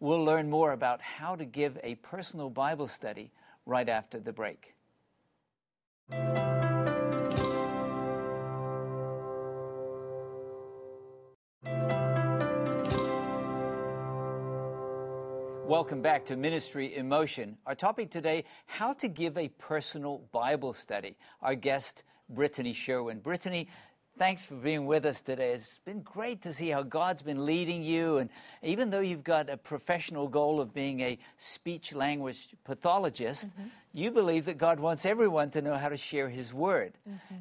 We'll 0.00 0.24
learn 0.24 0.48
more 0.48 0.72
about 0.72 1.00
how 1.00 1.34
to 1.36 1.44
give 1.44 1.78
a 1.82 1.96
personal 1.96 2.50
Bible 2.50 2.86
study 2.86 3.32
right 3.66 3.88
after 3.88 4.18
the 4.20 4.32
break. 4.32 4.74
Welcome 15.68 16.00
back 16.00 16.24
to 16.24 16.36
Ministry 16.38 16.96
in 16.96 17.10
Motion. 17.10 17.58
Our 17.66 17.74
topic 17.74 18.10
today 18.10 18.44
how 18.64 18.94
to 18.94 19.06
give 19.06 19.36
a 19.36 19.48
personal 19.48 20.22
Bible 20.32 20.72
study. 20.72 21.14
Our 21.42 21.54
guest, 21.54 22.04
Brittany 22.30 22.72
Sherwin. 22.72 23.18
Brittany, 23.18 23.68
thanks 24.18 24.46
for 24.46 24.54
being 24.54 24.86
with 24.86 25.04
us 25.04 25.20
today. 25.20 25.52
It's 25.52 25.76
been 25.76 26.00
great 26.00 26.40
to 26.44 26.54
see 26.54 26.70
how 26.70 26.84
God's 26.84 27.20
been 27.20 27.44
leading 27.44 27.82
you. 27.82 28.16
And 28.16 28.30
even 28.62 28.88
though 28.88 29.00
you've 29.00 29.22
got 29.22 29.50
a 29.50 29.58
professional 29.58 30.26
goal 30.26 30.58
of 30.58 30.72
being 30.72 31.00
a 31.00 31.18
speech 31.36 31.92
language 31.94 32.48
pathologist, 32.64 33.50
mm-hmm. 33.50 33.68
You 33.98 34.10
believe 34.10 34.44
that 34.46 34.58
God 34.58 34.80
wants 34.80 35.04
everyone 35.04 35.50
to 35.50 35.60
know 35.60 35.76
how 35.76 35.88
to 35.88 35.96
share 35.96 36.28
His 36.28 36.54
word. 36.54 36.94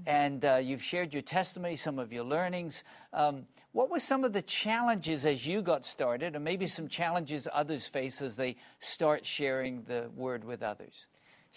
And 0.05 0.43
uh, 0.43 0.55
you've 0.55 0.83
shared 0.83 1.13
your 1.13 1.21
testimony, 1.21 1.75
some 1.75 1.99
of 1.99 2.11
your 2.11 2.23
learnings. 2.23 2.83
Um, 3.13 3.45
what 3.73 3.89
were 3.89 3.99
some 3.99 4.23
of 4.23 4.33
the 4.33 4.41
challenges 4.41 5.25
as 5.25 5.45
you 5.45 5.61
got 5.61 5.85
started, 5.85 6.35
and 6.35 6.43
maybe 6.43 6.65
some 6.67 6.87
challenges 6.87 7.47
others 7.53 7.87
face 7.87 8.21
as 8.21 8.35
they 8.35 8.55
start 8.79 9.25
sharing 9.25 9.83
the 9.83 10.09
word 10.15 10.43
with 10.43 10.63
others? 10.63 11.05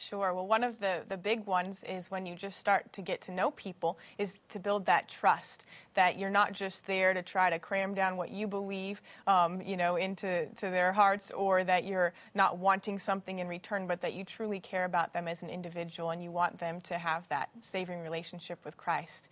Sure. 0.00 0.32
Well, 0.32 0.46
one 0.46 0.64
of 0.64 0.80
the, 0.80 1.02
the 1.10 1.18
big 1.18 1.44
ones 1.44 1.84
is 1.84 2.10
when 2.10 2.24
you 2.24 2.34
just 2.34 2.58
start 2.58 2.90
to 2.94 3.02
get 3.02 3.20
to 3.22 3.32
know 3.32 3.50
people, 3.50 3.98
is 4.16 4.40
to 4.48 4.58
build 4.58 4.86
that 4.86 5.08
trust 5.10 5.66
that 5.92 6.18
you're 6.18 6.30
not 6.30 6.52
just 6.52 6.86
there 6.86 7.12
to 7.12 7.20
try 7.20 7.50
to 7.50 7.58
cram 7.58 7.92
down 7.92 8.16
what 8.16 8.30
you 8.30 8.46
believe, 8.46 9.02
um, 9.26 9.60
you 9.60 9.76
know, 9.76 9.96
into 9.96 10.46
to 10.56 10.70
their 10.70 10.90
hearts, 10.90 11.30
or 11.32 11.64
that 11.64 11.84
you're 11.84 12.14
not 12.34 12.56
wanting 12.56 12.98
something 12.98 13.40
in 13.40 13.48
return, 13.48 13.86
but 13.86 14.00
that 14.00 14.14
you 14.14 14.24
truly 14.24 14.58
care 14.58 14.86
about 14.86 15.12
them 15.12 15.28
as 15.28 15.42
an 15.42 15.50
individual 15.50 16.10
and 16.10 16.22
you 16.22 16.30
want 16.30 16.58
them 16.58 16.80
to 16.80 16.96
have 16.96 17.28
that 17.28 17.50
saving 17.60 18.00
relationship 18.00 18.58
with 18.64 18.78
Christ. 18.78 19.28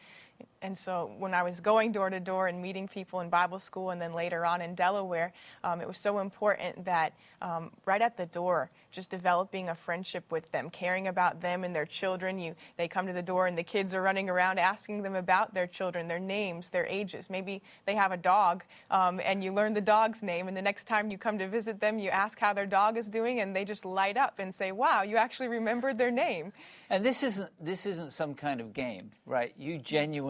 And 0.61 0.77
so 0.77 1.13
when 1.19 1.35
I 1.35 1.43
was 1.43 1.61
going 1.61 1.93
door 1.93 2.11
to 2.11 2.19
door 2.19 2.49
and 2.49 2.61
meeting 2.61 2.89
people 2.89 3.21
in 3.21 3.29
Bible 3.29 3.61
school 3.61 3.91
and 3.91 4.01
then 4.01 4.13
later 4.13 4.45
on 4.45 4.61
in 4.61 4.75
Delaware, 4.75 5.33
um, 5.63 5.81
it 5.81 5.87
was 5.87 5.99
so 5.99 6.19
important 6.19 6.85
that 6.85 7.13
um, 7.41 7.71
right 7.87 8.03
at 8.03 8.17
the 8.17 8.27
door, 8.27 8.71
just 8.91 9.09
developing 9.09 9.69
a 9.69 9.75
friendship 9.75 10.25
with 10.31 10.51
them, 10.51 10.69
caring 10.71 11.07
about 11.07 11.41
them 11.41 11.63
and 11.63 11.75
their 11.75 11.87
children. 11.87 12.39
You, 12.39 12.57
they 12.77 12.89
come 12.89 13.07
to 13.07 13.13
the 13.13 13.23
door 13.23 13.47
and 13.47 13.57
the 13.57 13.63
kids 13.63 13.95
are 13.95 14.03
running 14.03 14.29
around 14.29 14.59
asking 14.59 15.03
them 15.03 15.15
about 15.15 15.55
their 15.55 15.67
children, 15.67 16.09
their 16.09 16.19
names, 16.19 16.71
their 16.71 16.87
ages. 16.87 17.31
Maybe 17.31 17.63
they 17.87 17.95
have 17.95 18.11
a 18.11 18.17
dog 18.17 18.65
um, 18.91 19.21
and 19.25 19.45
you 19.45 19.53
learn 19.53 19.75
the 19.75 19.81
dog's 19.81 20.23
name, 20.23 20.49
and 20.49 20.57
the 20.57 20.63
next 20.63 20.85
time 20.85 21.11
you 21.11 21.19
come 21.19 21.39
to 21.39 21.49
visit 21.49 21.81
them, 21.81 21.99
you 21.99 22.11
ask 22.11 22.39
how 22.39 22.53
their 22.53 22.67
dog 22.67 22.97
is 22.97 23.09
doing, 23.09 23.41
and 23.41 23.55
they 23.55 23.65
just 23.65 23.85
light 23.85 24.17
up 24.17 24.39
and 24.39 24.55
say, 24.55 24.73
Wow, 24.73 25.03
you 25.03 25.17
actually 25.17 25.49
remembered 25.49 25.99
their 25.99 26.11
name. 26.11 26.53
And 26.91 27.05
this 27.05 27.23
isn't 27.23 27.51
this 27.61 27.87
isn't 27.87 28.13
some 28.13 28.35
kind 28.35 28.61
of 28.61 28.73
game, 28.73 29.11
right? 29.27 29.53
You 29.59 29.79
genuinely 29.79 30.28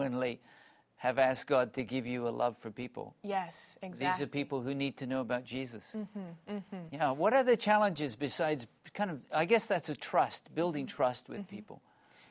have 0.99 1.17
asked 1.17 1.47
God 1.47 1.73
to 1.73 1.83
give 1.83 2.05
you 2.05 2.27
a 2.27 2.29
love 2.29 2.57
for 2.57 2.71
people. 2.71 3.15
Yes, 3.23 3.77
exactly. 3.81 4.07
These 4.07 4.21
are 4.21 4.29
people 4.29 4.61
who 4.61 4.75
need 4.75 4.97
to 4.97 5.07
know 5.07 5.21
about 5.21 5.45
Jesus. 5.45 5.83
mm-hmm 5.95 6.77
Yeah. 6.91 7.11
What 7.11 7.33
are 7.33 7.43
the 7.43 7.55
challenges 7.55 8.15
besides 8.15 8.67
kind 8.93 9.09
of? 9.09 9.21
I 9.31 9.45
guess 9.45 9.65
that's 9.65 9.89
a 9.89 9.95
trust, 9.95 10.53
building 10.53 10.85
trust 10.85 11.29
with 11.29 11.47
people. 11.47 11.81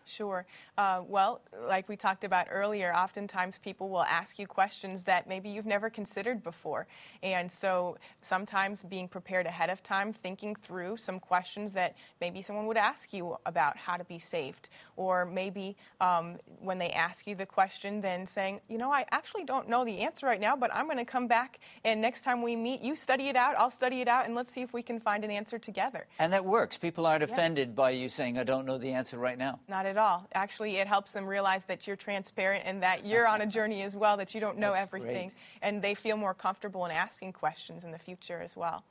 Sure. 0.08 0.46
Uh, 0.76 1.02
well, 1.06 1.42
like 1.68 1.88
we 1.88 1.96
talked 1.96 2.24
about 2.24 2.46
earlier, 2.50 2.94
oftentimes 2.94 3.58
people 3.58 3.88
will 3.88 4.04
ask 4.04 4.38
you 4.38 4.46
questions 4.46 5.04
that 5.04 5.28
maybe 5.28 5.48
you've 5.48 5.66
never 5.66 5.90
considered 5.90 6.42
before. 6.42 6.86
And 7.22 7.50
so 7.50 7.98
sometimes 8.22 8.82
being 8.84 9.08
prepared 9.08 9.46
ahead 9.46 9.70
of 9.70 9.82
time, 9.82 10.12
thinking 10.12 10.54
through 10.54 10.96
some 10.96 11.20
questions 11.20 11.72
that 11.74 11.94
maybe 12.20 12.42
someone 12.42 12.66
would 12.66 12.76
ask 12.76 13.12
you 13.12 13.36
about 13.44 13.76
how 13.76 13.96
to 13.96 14.04
be 14.04 14.18
saved. 14.18 14.70
Or 14.96 15.26
maybe 15.26 15.76
um, 16.00 16.38
when 16.60 16.78
they 16.78 16.90
ask 16.90 17.26
you 17.26 17.34
the 17.34 17.46
question, 17.46 18.00
then 18.00 18.26
saying, 18.26 18.60
you 18.68 18.78
know, 18.78 18.90
I 18.90 19.04
actually 19.10 19.44
don't 19.44 19.68
know 19.68 19.84
the 19.84 19.98
answer 20.00 20.26
right 20.26 20.40
now, 20.40 20.56
but 20.56 20.74
I'm 20.74 20.86
going 20.86 20.98
to 20.98 21.04
come 21.04 21.28
back 21.28 21.60
and 21.84 22.00
next 22.00 22.22
time 22.22 22.42
we 22.42 22.56
meet, 22.56 22.80
you 22.80 22.96
study 22.96 23.28
it 23.28 23.36
out, 23.36 23.56
I'll 23.58 23.70
study 23.70 24.00
it 24.00 24.08
out, 24.08 24.26
and 24.26 24.34
let's 24.34 24.50
see 24.50 24.62
if 24.62 24.72
we 24.72 24.82
can 24.82 25.00
find 25.00 25.24
an 25.24 25.30
answer 25.30 25.58
together. 25.58 26.06
And 26.18 26.32
that 26.32 26.44
works. 26.44 26.76
People 26.76 27.06
aren't 27.06 27.22
offended 27.22 27.74
by 27.74 27.90
you 27.90 28.08
saying, 28.08 28.38
"I 28.38 28.44
don't 28.44 28.66
know 28.66 28.78
the 28.78 28.92
answer 28.92 29.18
right 29.18 29.36
now." 29.36 29.60
Not 29.68 29.86
at 29.86 29.96
all. 29.96 29.97
Actually, 30.34 30.76
it 30.76 30.86
helps 30.86 31.12
them 31.12 31.26
realize 31.26 31.64
that 31.64 31.86
you're 31.86 31.96
transparent 31.96 32.64
and 32.66 32.82
that 32.82 33.04
you're 33.04 33.26
on 33.26 33.40
a 33.40 33.46
journey 33.56 33.82
as 33.82 33.96
well, 33.96 34.16
that 34.16 34.34
you 34.34 34.40
don't 34.40 34.58
know 34.58 34.72
That's 34.72 34.82
everything. 34.82 35.28
great. 35.28 35.36
And 35.62 35.82
they 35.82 35.94
feel 35.94 36.16
more 36.16 36.34
comfortable 36.34 36.84
in 36.86 36.90
asking 36.90 37.32
questions 37.32 37.84
in 37.84 37.90
the 37.90 37.98
future 37.98 38.40
as 38.40 38.56
well. 38.56 38.84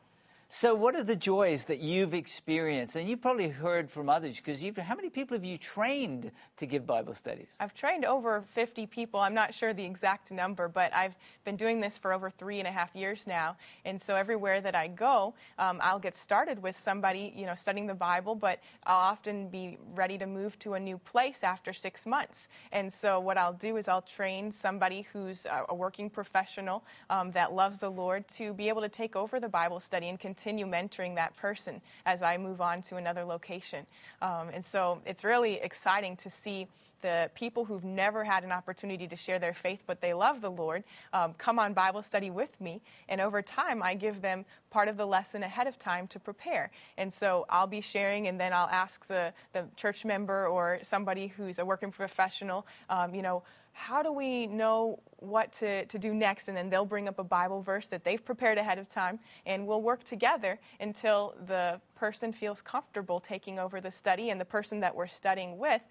So, 0.49 0.73
what 0.73 0.95
are 0.95 1.03
the 1.03 1.15
joys 1.15 1.65
that 1.65 1.79
you've 1.79 2.13
experienced? 2.13 2.95
And 2.95 3.09
you've 3.09 3.21
probably 3.21 3.49
heard 3.49 3.91
from 3.91 4.07
others 4.07 4.37
because 4.37 4.63
you've. 4.63 4.77
How 4.77 4.95
many 4.95 5.09
people 5.09 5.35
have 5.35 5.43
you 5.43 5.57
trained 5.57 6.31
to 6.55 6.65
give 6.65 6.87
Bible 6.87 7.13
studies? 7.13 7.49
I've 7.59 7.73
trained 7.73 8.05
over 8.05 8.45
50 8.53 8.85
people. 8.85 9.19
I'm 9.19 9.33
not 9.33 9.53
sure 9.53 9.73
the 9.73 9.83
exact 9.83 10.31
number, 10.31 10.69
but 10.69 10.95
I've 10.95 11.15
been 11.43 11.57
doing 11.57 11.81
this 11.81 11.97
for 11.97 12.13
over 12.13 12.29
three 12.29 12.59
and 12.59 12.67
a 12.67 12.71
half 12.71 12.95
years 12.95 13.27
now. 13.27 13.57
And 13.83 14.01
so 14.01 14.15
everywhere 14.15 14.61
that 14.61 14.73
I 14.73 14.87
go, 14.87 15.33
um, 15.59 15.81
I'll 15.83 15.99
get 15.99 16.15
started 16.15 16.63
with 16.63 16.79
somebody, 16.79 17.33
you 17.35 17.45
know, 17.45 17.55
studying 17.55 17.85
the 17.85 17.93
Bible, 17.93 18.33
but 18.33 18.61
I'll 18.85 18.95
often 18.95 19.49
be 19.49 19.77
ready 19.95 20.17
to 20.17 20.25
move 20.25 20.57
to 20.59 20.75
a 20.75 20.79
new 20.79 20.97
place 20.97 21.43
after 21.43 21.73
six 21.73 22.05
months. 22.05 22.47
And 22.71 22.91
so 22.91 23.19
what 23.19 23.37
I'll 23.37 23.51
do 23.51 23.75
is 23.75 23.89
I'll 23.89 24.01
train 24.01 24.53
somebody 24.53 25.05
who's 25.11 25.45
a, 25.45 25.75
working 25.75 26.09
professional 26.09 26.85
um, 27.09 27.31
that 27.31 27.51
loves 27.51 27.79
the 27.79 27.91
Lord 27.91 28.25
to 28.29 28.53
be 28.53 28.69
able 28.69 28.81
to 28.81 28.89
take 28.89 29.17
over 29.17 29.41
the 29.41 29.49
Bible 29.49 29.81
study 29.81 30.07
and 30.07 30.17
continue 30.17 30.36
mentoring 30.45 31.15
that 31.15 31.35
person 31.35 31.81
as 32.05 32.21
I 32.21 32.37
move 32.37 32.61
on 32.61 32.81
to 32.83 32.95
another 32.95 33.23
location. 33.23 33.85
Um, 34.21 34.49
and 34.53 34.65
so 34.65 35.01
it's 35.05 35.23
really 35.23 35.55
exciting 35.55 36.15
to 36.17 36.29
see 36.29 36.67
the 37.01 37.29
people 37.35 37.65
who've 37.65 37.83
never 37.83 38.23
had 38.23 38.43
an 38.43 38.51
opportunity 38.51 39.07
to 39.07 39.15
share 39.15 39.39
their 39.39 39.53
faith, 39.53 39.81
but 39.85 40.01
they 40.01 40.13
love 40.13 40.41
the 40.41 40.49
Lord, 40.49 40.83
um, 41.13 41.33
come 41.37 41.59
on 41.59 41.73
Bible 41.73 42.01
study 42.01 42.29
with 42.29 42.59
me. 42.59 42.81
And 43.07 43.21
over 43.21 43.41
time, 43.41 43.83
I 43.83 43.93
give 43.93 44.21
them 44.21 44.45
part 44.71 44.87
of 44.87 44.97
the 44.97 45.05
lesson 45.05 45.43
ahead 45.43 45.67
of 45.67 45.77
time 45.77 46.07
to 46.07 46.19
prepare. 46.19 46.71
And 46.97 47.13
so 47.13 47.45
I'll 47.49 47.67
be 47.67 47.81
sharing, 47.81 48.27
and 48.27 48.39
then 48.39 48.51
I'll 48.51 48.69
ask 48.69 49.07
the, 49.07 49.33
the 49.53 49.67
church 49.75 50.05
member 50.05 50.47
or 50.47 50.79
somebody 50.81 51.27
who's 51.27 51.59
a 51.59 51.65
working 51.65 51.91
professional, 51.91 52.65
um, 52.89 53.13
you 53.13 53.21
know, 53.21 53.43
how 53.77 54.01
do 54.01 54.11
we 54.11 54.47
know 54.47 54.99
what 55.19 55.53
to, 55.53 55.85
to 55.85 55.99
do 55.99 56.13
next? 56.13 56.47
And 56.47 56.57
then 56.57 56.67
they'll 56.67 56.83
bring 56.83 57.07
up 57.07 57.19
a 57.19 57.23
Bible 57.23 57.61
verse 57.61 57.85
that 57.87 58.03
they've 58.03 58.23
prepared 58.23 58.57
ahead 58.57 58.79
of 58.79 58.89
time, 58.89 59.19
and 59.45 59.67
we'll 59.67 59.83
work 59.83 60.03
together 60.03 60.59
until 60.79 61.35
the 61.45 61.79
person 61.95 62.33
feels 62.33 62.61
comfortable 62.61 63.19
taking 63.19 63.59
over 63.59 63.79
the 63.79 63.91
study, 63.91 64.31
and 64.31 64.41
the 64.41 64.45
person 64.45 64.79
that 64.79 64.95
we're 64.95 65.07
studying 65.07 65.59
with 65.59 65.81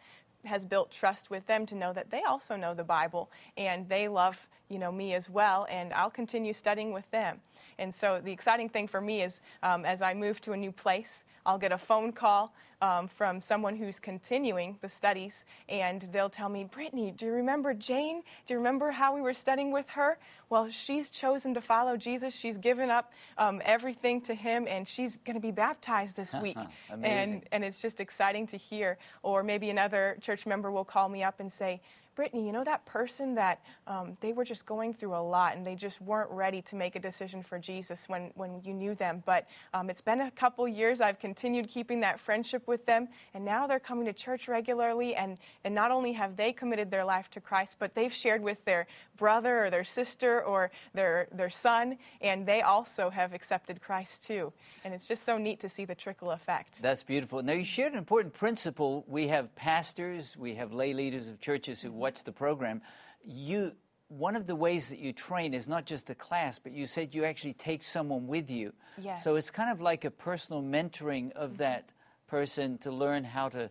has 0.45 0.65
built 0.65 0.91
trust 0.91 1.31
with 1.31 1.47
them 1.47 1.65
to 1.67 1.77
know 1.77 1.93
that 1.93 2.11
they 2.11 2.23
also 2.23 2.57
know 2.57 2.75
the 2.75 2.85
Bible 2.85 3.31
and 3.57 3.89
they 3.89 4.09
love 4.09 4.37
you 4.69 4.81
know 4.81 4.91
me 4.91 5.15
as 5.15 5.31
well 5.31 5.65
and 5.71 5.93
i'll 5.93 6.11
continue 6.11 6.53
studying 6.53 6.93
with 6.93 7.09
them 7.13 7.41
and 7.79 7.95
so 7.95 8.21
the 8.25 8.33
exciting 8.33 8.69
thing 8.69 8.89
for 8.89 9.01
me 9.01 9.23
is 9.23 9.41
um, 9.63 9.85
as 9.85 10.03
i 10.03 10.13
move 10.13 10.41
to 10.41 10.51
a 10.51 10.57
new 10.57 10.73
place 10.73 11.23
I'll 11.47 11.59
get 11.59 11.73
a 11.73 11.79
phone 11.79 12.13
call 12.13 12.53
um, 12.83 13.09
from 13.09 13.41
someone 13.41 13.77
who's 13.77 13.99
continuing 13.99 14.77
the 14.81 14.89
studies, 14.89 15.45
and 15.69 16.07
they'll 16.13 16.31
tell 16.31 16.49
me, 16.49 16.65
Brittany, 16.65 17.11
do 17.11 17.27
you 17.27 17.33
remember 17.33 17.75
Jane? 17.75 18.23
Do 18.47 18.55
you 18.55 18.59
remember 18.59 18.91
how 18.91 19.15
we 19.15 19.21
were 19.21 19.35
studying 19.35 19.73
with 19.73 19.89
her? 19.91 20.19
Well, 20.51 20.71
she's 20.71 21.11
chosen 21.11 21.55
to 21.55 21.61
follow 21.61 21.97
Jesus. 21.97 22.35
She's 22.35 22.59
given 22.59 22.91
up 22.91 23.13
um, 23.39 23.63
everything 23.65 24.21
to 24.23 24.35
him, 24.35 24.67
and 24.69 24.87
she's 24.87 25.17
going 25.25 25.35
to 25.35 25.41
be 25.41 25.51
baptized 25.51 26.17
this 26.17 26.35
week. 26.43 26.59
and, 26.91 27.43
and 27.53 27.65
it's 27.65 27.79
just 27.79 28.01
exciting 28.01 28.47
to 28.49 28.57
hear. 28.57 28.99
Or 29.23 29.43
maybe 29.43 29.71
another 29.71 30.19
church 30.21 30.47
member 30.47 30.71
will 30.71 30.85
call 30.85 31.09
me 31.09 31.23
up 31.23 31.41
and 31.41 31.53
say, 31.53 31.81
Brittany, 32.17 32.47
you 32.47 32.53
know 32.53 32.65
that 32.65 32.85
person 32.87 33.35
that 33.35 33.61
um, 33.87 34.17
they 34.21 34.33
were 34.33 34.45
just 34.45 34.65
going 34.65 34.95
through 34.95 35.15
a 35.15 35.21
lot 35.23 35.55
and 35.55 35.67
they 35.67 35.75
just 35.75 36.01
weren't 36.01 36.31
ready 36.31 36.63
to 36.63 36.75
make 36.75 36.97
a 36.97 36.99
decision 36.99 37.43
for 37.43 37.59
Jesus 37.59 38.09
when, 38.09 38.33
when 38.35 38.63
you 38.65 38.73
knew 38.73 38.95
them. 38.95 39.23
But 39.27 39.47
um, 39.75 39.91
it's 39.91 40.01
been 40.01 40.23
a 40.23 40.31
couple 40.31 40.67
years. 40.67 41.03
I've 41.03 41.19
continued 41.19 41.69
keeping 41.69 42.01
that 42.01 42.19
friendship 42.19 42.67
with 42.67 42.87
them, 42.87 43.09
and 43.35 43.45
now 43.45 43.67
they're 43.67 43.79
coming 43.79 44.07
to 44.07 44.15
church 44.15 44.49
regularly. 44.49 45.15
And, 45.15 45.39
and 45.63 45.75
not 45.75 45.91
only 45.91 46.13
have 46.13 46.37
they 46.37 46.53
committed 46.53 46.91
their 46.91 47.05
life 47.05 47.31
to 47.33 47.41
Christ, 47.41 47.77
but 47.79 47.95
they've 47.95 48.13
shared 48.13 48.43
with 48.43 48.65
their 48.65 48.87
brother 49.19 49.67
or 49.67 49.71
their 49.71 49.85
sister 49.85 50.43
or 50.43 50.71
their, 50.95 51.29
their 51.33 51.51
son, 51.51 51.99
and 52.23 52.47
they 52.47 52.63
also 52.63 53.11
have 53.11 53.35
accepted 53.35 53.83
Christ 53.83 54.25
too. 54.25 54.53
And 54.85 54.95
it's 54.95 55.07
just 55.07 55.25
so 55.25 55.37
neat 55.37 55.61
to 55.61 55.69
see 55.69 55.85
the 55.85 55.95
trickle 55.95 56.31
effect. 56.31 56.81
That's 56.81 57.03
beautiful. 57.03 57.43
Now, 57.43 57.53
you 57.53 57.65
shared 57.65 57.93
an 57.93 57.99
important 57.99 58.33
principle. 58.33 59.05
We 59.07 59.29
have 59.29 59.55
pastors, 59.55 60.35
we 60.37 60.55
have 60.55 60.73
lay 60.73 60.95
leaders 60.95 61.29
of 61.29 61.41
churches 61.41 61.83
who 61.83 61.93
watch 62.07 62.23
the 62.23 62.31
program, 62.31 62.81
you 63.25 63.73
one 64.09 64.37
of 64.37 64.47
the 64.47 64.55
ways 64.55 64.89
that 64.91 65.01
you 65.01 65.13
train 65.13 65.53
is 65.53 65.67
not 65.67 65.85
just 65.85 66.09
a 66.11 66.15
class, 66.15 66.61
but 66.61 66.71
you 66.71 66.87
said 66.87 67.13
you 67.13 67.25
actually 67.25 67.55
take 67.55 67.83
someone 67.83 68.29
with 68.29 68.49
you. 68.49 68.73
Yes. 69.03 69.25
So 69.25 69.35
it's 69.35 69.51
kind 69.51 69.73
of 69.73 69.81
like 69.81 70.05
a 70.05 70.13
personal 70.13 70.63
mentoring 70.63 71.33
of 71.33 71.51
mm-hmm. 71.51 71.59
that 71.59 71.89
person 72.29 72.79
to 72.79 72.93
learn 72.93 73.25
how 73.25 73.49
to 73.49 73.69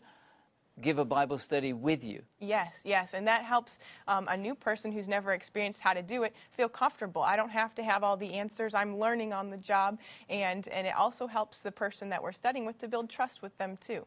give 0.82 1.00
a 1.00 1.06
Bible 1.06 1.38
study 1.38 1.72
with 1.72 2.04
you. 2.04 2.22
Yes, 2.42 2.74
yes, 2.84 3.14
and 3.14 3.26
that 3.26 3.44
helps 3.44 3.80
um, 4.10 4.28
a 4.28 4.36
new 4.36 4.54
person 4.54 4.92
who's 4.92 5.08
never 5.08 5.32
experienced 5.32 5.80
how 5.80 5.94
to 5.94 6.02
do 6.02 6.24
it 6.24 6.36
feel 6.52 6.68
comfortable. 6.68 7.22
I 7.22 7.38
don't 7.38 7.56
have 7.62 7.74
to 7.76 7.84
have 7.84 8.04
all 8.04 8.18
the 8.18 8.34
answers. 8.34 8.74
I'm 8.74 9.00
learning 9.00 9.32
on 9.32 9.50
the 9.50 9.58
job, 9.58 9.98
and 10.30 10.68
and 10.68 10.86
it 10.86 10.96
also 10.98 11.28
helps 11.28 11.62
the 11.62 11.72
person 11.72 12.10
that 12.10 12.22
we're 12.22 12.34
studying 12.34 12.66
with 12.66 12.78
to 12.80 12.90
build 12.90 13.10
trust 13.10 13.42
with 13.42 13.58
them 13.58 13.78
too. 13.78 14.06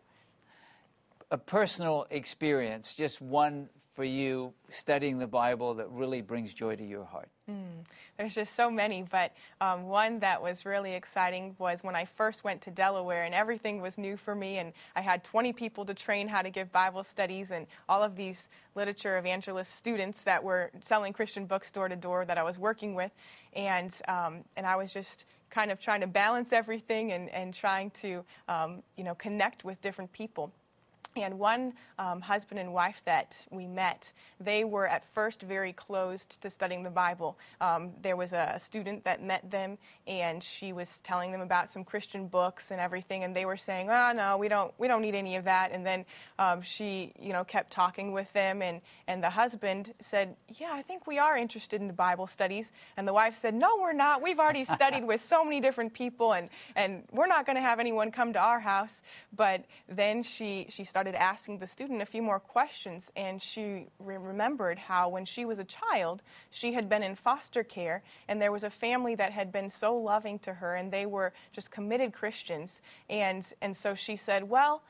A 1.30 1.38
personal 1.38 2.06
experience, 2.10 2.94
just 2.94 3.22
one 3.22 3.70
for 3.98 4.04
you 4.04 4.52
studying 4.68 5.18
the 5.18 5.26
Bible 5.26 5.74
that 5.74 5.90
really 5.90 6.22
brings 6.22 6.54
joy 6.54 6.76
to 6.76 6.87
your 6.87 7.04
heart? 7.04 7.28
Mm, 7.50 7.84
there's 8.16 8.32
just 8.32 8.54
so 8.54 8.70
many, 8.70 9.02
but 9.02 9.32
um, 9.61 9.88
one 9.88 10.20
that 10.20 10.40
was 10.40 10.64
really 10.64 10.92
exciting 10.92 11.56
was 11.58 11.82
when 11.82 11.96
I 11.96 12.04
first 12.04 12.44
went 12.44 12.62
to 12.62 12.70
Delaware 12.70 13.24
and 13.24 13.34
everything 13.34 13.82
was 13.82 13.98
new 13.98 14.16
for 14.16 14.37
me, 14.37 14.58
and 14.58 14.72
I 14.94 15.00
had 15.00 15.24
20 15.24 15.52
people 15.52 15.84
to 15.84 15.94
train 15.94 16.28
how 16.28 16.42
to 16.42 16.50
give 16.50 16.70
Bible 16.70 17.02
studies, 17.02 17.50
and 17.50 17.66
all 17.88 18.04
of 18.04 18.14
these 18.14 18.50
literature 18.76 19.18
evangelist 19.18 19.74
students 19.74 20.20
that 20.20 20.44
were 20.44 20.70
selling 20.80 21.12
Christian 21.12 21.44
books 21.44 21.72
door 21.72 21.88
to 21.88 21.96
door 21.96 22.24
that 22.24 22.38
I 22.38 22.44
was 22.44 22.56
working 22.56 22.94
with, 22.94 23.11
and 23.54 23.92
um, 24.06 24.44
and 24.56 24.64
I 24.64 24.76
was 24.76 24.94
just 24.94 25.24
kind 25.50 25.72
of 25.72 25.80
trying 25.80 26.02
to 26.02 26.06
balance 26.06 26.52
everything 26.52 27.11
and, 27.11 27.28
and 27.30 27.52
trying 27.52 27.90
to 28.02 28.24
um, 28.46 28.84
you 28.96 29.02
know 29.02 29.16
connect 29.16 29.64
with 29.64 29.80
different 29.80 30.12
people. 30.12 30.52
And 31.22 31.38
one 31.38 31.74
um, 31.98 32.20
husband 32.20 32.61
and 32.61 32.72
wife 32.72 33.00
that 33.04 33.44
we 33.50 33.66
met, 33.66 34.12
they 34.40 34.64
were 34.64 34.87
at 34.87 35.04
first 35.14 35.42
very 35.42 35.72
closed 35.72 36.40
to 36.42 36.50
studying 36.50 36.83
the 36.83 36.90
Bible. 36.90 37.38
Um, 37.61 37.92
there 38.02 38.16
was 38.16 38.33
a, 38.33 38.57
student 38.59 39.04
that 39.04 39.22
met 39.22 39.50
them, 39.50 39.78
and 40.07 40.42
she 40.42 40.72
was 40.72 41.00
telling 41.00 41.33
them 41.33 41.40
about 41.40 41.70
some 41.70 41.85
Christian 41.85 42.26
books 42.26 42.70
and 42.70 42.81
everything, 42.81 43.24
and 43.24 43.35
they 43.35 43.46
were 43.46 43.57
saying, 43.57 43.88
"Oh 43.88 44.12
no, 44.12 44.37
we 44.37 44.48
don't, 44.48 44.72
we 44.78 44.88
don't 44.88 45.02
need 45.02 45.14
any 45.14 45.37
of 45.37 45.44
that." 45.44 45.72
And 45.72 45.87
then 45.87 46.04
um, 46.38 46.61
she, 46.61 47.12
you 47.18 47.33
know, 47.33 47.44
kept 47.44 47.70
talking 47.70 48.12
with 48.12 48.31
them, 48.33 48.62
and 48.62 48.81
and 49.07 49.22
the 49.22 49.31
husband 49.31 49.94
said, 50.00 50.37
"Yeah, 50.48 50.70
I 50.72 50.83
think 50.83 51.07
we 51.07 51.18
are 51.18 51.37
interested 51.37 51.81
in 51.81 51.90
Bible 51.92 52.26
studies." 52.26 52.72
And 52.96 53.07
the 53.07 53.12
wife 53.12 53.35
said, 53.35 53.54
"No, 53.54 53.78
we're 53.81 53.92
not. 53.92 54.22
We've 54.22 54.38
already 54.38 54.64
studied 54.78 55.04
with 55.04 55.22
so 55.24 55.44
many 55.44 55.61
different 55.61 55.94
people, 55.94 56.33
and 56.33 56.48
and 56.76 57.04
we're 57.12 57.26
not 57.26 57.46
going 57.46 57.57
to 57.57 57.62
have 57.62 57.81
anyone 57.81 58.11
come 58.11 58.33
to 58.35 58.38
our 58.38 58.61
house." 58.61 59.02
But 59.35 59.64
then 59.88 60.22
she 60.22 60.66
she 60.68 60.85
started 60.85 61.08
started 61.09 61.23
asking 61.23 61.57
the 61.57 61.66
student 61.66 62.03
a 62.03 62.07
few 62.07 62.21
more 62.21 62.38
questions, 62.38 63.11
and 63.16 63.40
she 63.40 63.87
re- 63.99 64.18
remembered 64.18 64.79
how 64.79 65.09
when 65.09 65.25
she 65.25 65.47
was 65.47 65.59
a 65.59 65.64
child, 65.64 66.23
she 66.51 66.75
had 66.75 66.87
been 66.87 67.03
in 67.03 67.14
foster 67.14 67.64
care, 67.64 68.03
and 68.29 68.42
there 68.42 68.53
was 68.53 68.62
a 68.62 68.68
family 68.68 69.14
that 69.14 69.33
had 69.33 69.51
been 69.51 69.71
so 69.71 69.97
loving 69.97 70.38
to 70.40 70.53
her, 70.53 70.75
and 70.75 70.92
they 70.92 71.07
were 71.07 71.33
just 71.51 71.71
committed 71.71 72.12
Christians. 72.12 72.83
And, 73.09 73.51
and 73.62 73.75
so 73.75 73.94
she 73.94 74.16
said, 74.16 74.51
Well, 74.51 74.83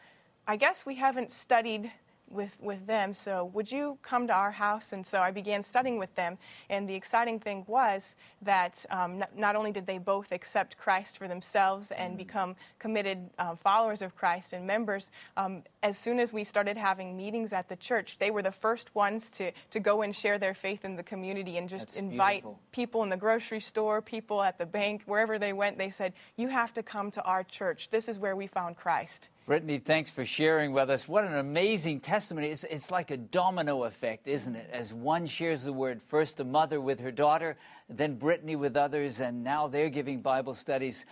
I 0.45 0.57
guess 0.57 0.85
we 0.85 0.97
haven't 0.97 1.31
studied 1.31 1.93
with, 2.31 2.57
with 2.61 2.87
them. 2.87 3.15
So, 3.15 3.51
would 3.55 3.71
you 3.71 3.99
come 4.03 4.27
to 4.27 4.33
our 4.33 4.51
house? 4.51 4.93
And 4.93 5.05
so 5.05 5.21
I 5.21 5.31
began 5.31 5.63
studying 5.63 5.99
with 5.99 6.15
them. 6.15 6.39
And 6.71 6.89
the 6.89 6.95
exciting 6.95 7.41
thing 7.41 7.65
was 7.67 8.17
that 8.43 8.85
um, 8.91 9.19
not, 9.19 9.37
not, 9.37 9.57
only 9.57 9.73
did 9.73 9.87
they 9.87 9.99
both 9.99 10.33
accept 10.33 10.77
Christ 10.77 11.19
for 11.19 11.29
themselves 11.29 11.91
and 11.91 12.11
mm-hmm. 12.11 12.19
become 12.19 12.57
committed 12.79 13.31
um, 13.39 13.57
followers 13.57 14.03
of 14.03 14.15
Christ 14.17 14.53
and 14.53 14.67
members, 14.67 15.11
um, 15.37 15.63
as 15.83 15.97
soon 15.99 16.19
as 16.21 16.33
we 16.33 16.45
started 16.45 16.77
having 16.77 17.17
meetings 17.17 17.53
at 17.53 17.69
the 17.69 17.77
church, 17.77 18.19
they 18.19 18.31
were 18.31 18.43
the 18.43 18.53
first 18.53 18.95
ones 18.95 19.31
to, 19.33 19.53
to 19.71 19.81
go 19.81 20.03
and 20.03 20.15
share 20.15 20.39
their 20.39 20.55
faith 20.55 20.85
in 20.85 20.97
the 20.97 21.03
community 21.03 21.57
and 21.57 21.69
just 21.69 21.89
That's 21.89 21.97
invite 21.97 22.43
beautiful. 22.43 22.61
people 22.73 23.03
in 23.03 23.09
the 23.09 23.17
grocery 23.17 23.61
store, 23.61 24.03
people 24.03 24.43
at 24.43 24.59
the 24.59 24.67
bank, 24.67 25.03
wherever 25.07 25.39
they 25.39 25.53
went. 25.53 25.79
They 25.79 25.91
said, 25.91 26.13
You 26.37 26.49
have 26.49 26.73
to 26.75 26.83
come 26.83 27.11
to 27.13 27.23
our 27.23 27.45
church. 27.45 27.89
This 27.91 28.09
is 28.09 28.19
where 28.19 28.37
we 28.37 28.47
found 28.47 28.77
Christ. 28.77 29.29
Brittany, 29.49 29.79
thanks 29.79 30.11
for 30.11 30.27
sharing 30.27 30.73
with 30.73 30.91
us. 30.91 31.09
What 31.09 31.25
an 31.25 31.37
amazing 31.37 32.01
testimony. 32.01 32.49
It's, 32.49 32.65
it's 32.65 32.91
like 32.91 33.11
a 33.11 33.17
domino 33.17 33.85
effect, 33.85 34.29
isn't 34.29 34.55
it? 34.55 34.69
As 34.71 34.93
one 34.93 35.25
shares 35.25 35.63
the 35.63 35.73
word, 35.73 36.03
first 36.03 36.39
a 36.41 36.45
mother 36.45 36.83
with 36.83 37.01
her 37.01 37.11
daughter, 37.11 37.57
then 37.89 38.17
Brittany 38.17 38.57
with 38.57 38.77
others, 38.77 39.23
and 39.23 39.43
now 39.43 39.67
they're 39.67 39.89
giving 39.89 40.21
Bible 40.21 40.53
studies. 40.53 41.07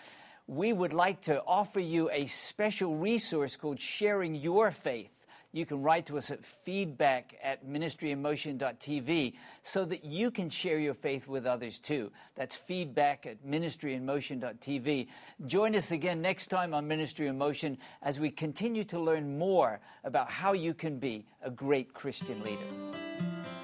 We 0.47 0.75
would 0.75 0.93
like 0.93 1.23
to 1.23 1.43
offer 1.47 1.81
you 1.81 2.11
a 2.11 2.27
special 2.27 2.97
resource 2.97 3.57
called 3.57 3.81
Sharing 3.81 4.35
Your 4.35 4.71
Faith 4.71 5.16
you 5.57 5.65
can 5.65 5.83
write 5.83 6.05
to 6.05 6.19
us 6.19 6.31
at 6.31 6.45
feedback 6.45 7.35
at 7.43 7.67
ministryinmotion.tv 7.67 9.33
so 9.63 9.87
that 9.87 10.05
you 10.05 10.31
can 10.31 10.51
share 10.51 10.79
your 10.79 10.93
faith 10.93 11.27
with 11.27 11.47
others 11.47 11.79
too. 11.79 12.13
That's 12.35 12.55
feedback 12.55 13.25
at 13.25 13.43
ministryinmotion.tv. 13.43 15.09
Join 15.47 15.75
us 15.75 15.93
again 15.93 16.21
next 16.21 16.49
time 16.49 16.75
on 16.75 16.87
Ministry 16.87 17.29
in 17.29 17.39
Motion 17.39 17.79
as 18.03 18.21
we 18.21 18.31
continue 18.31 18.85
to 18.85 19.01
learn 19.01 19.39
more 19.39 19.81
about 20.05 20.31
how 20.31 20.53
you 20.53 20.75
can 20.75 20.99
be 20.99 21.25
a 21.43 21.51
great 21.51 21.95
Christian 21.95 22.43
leader. 22.45 23.56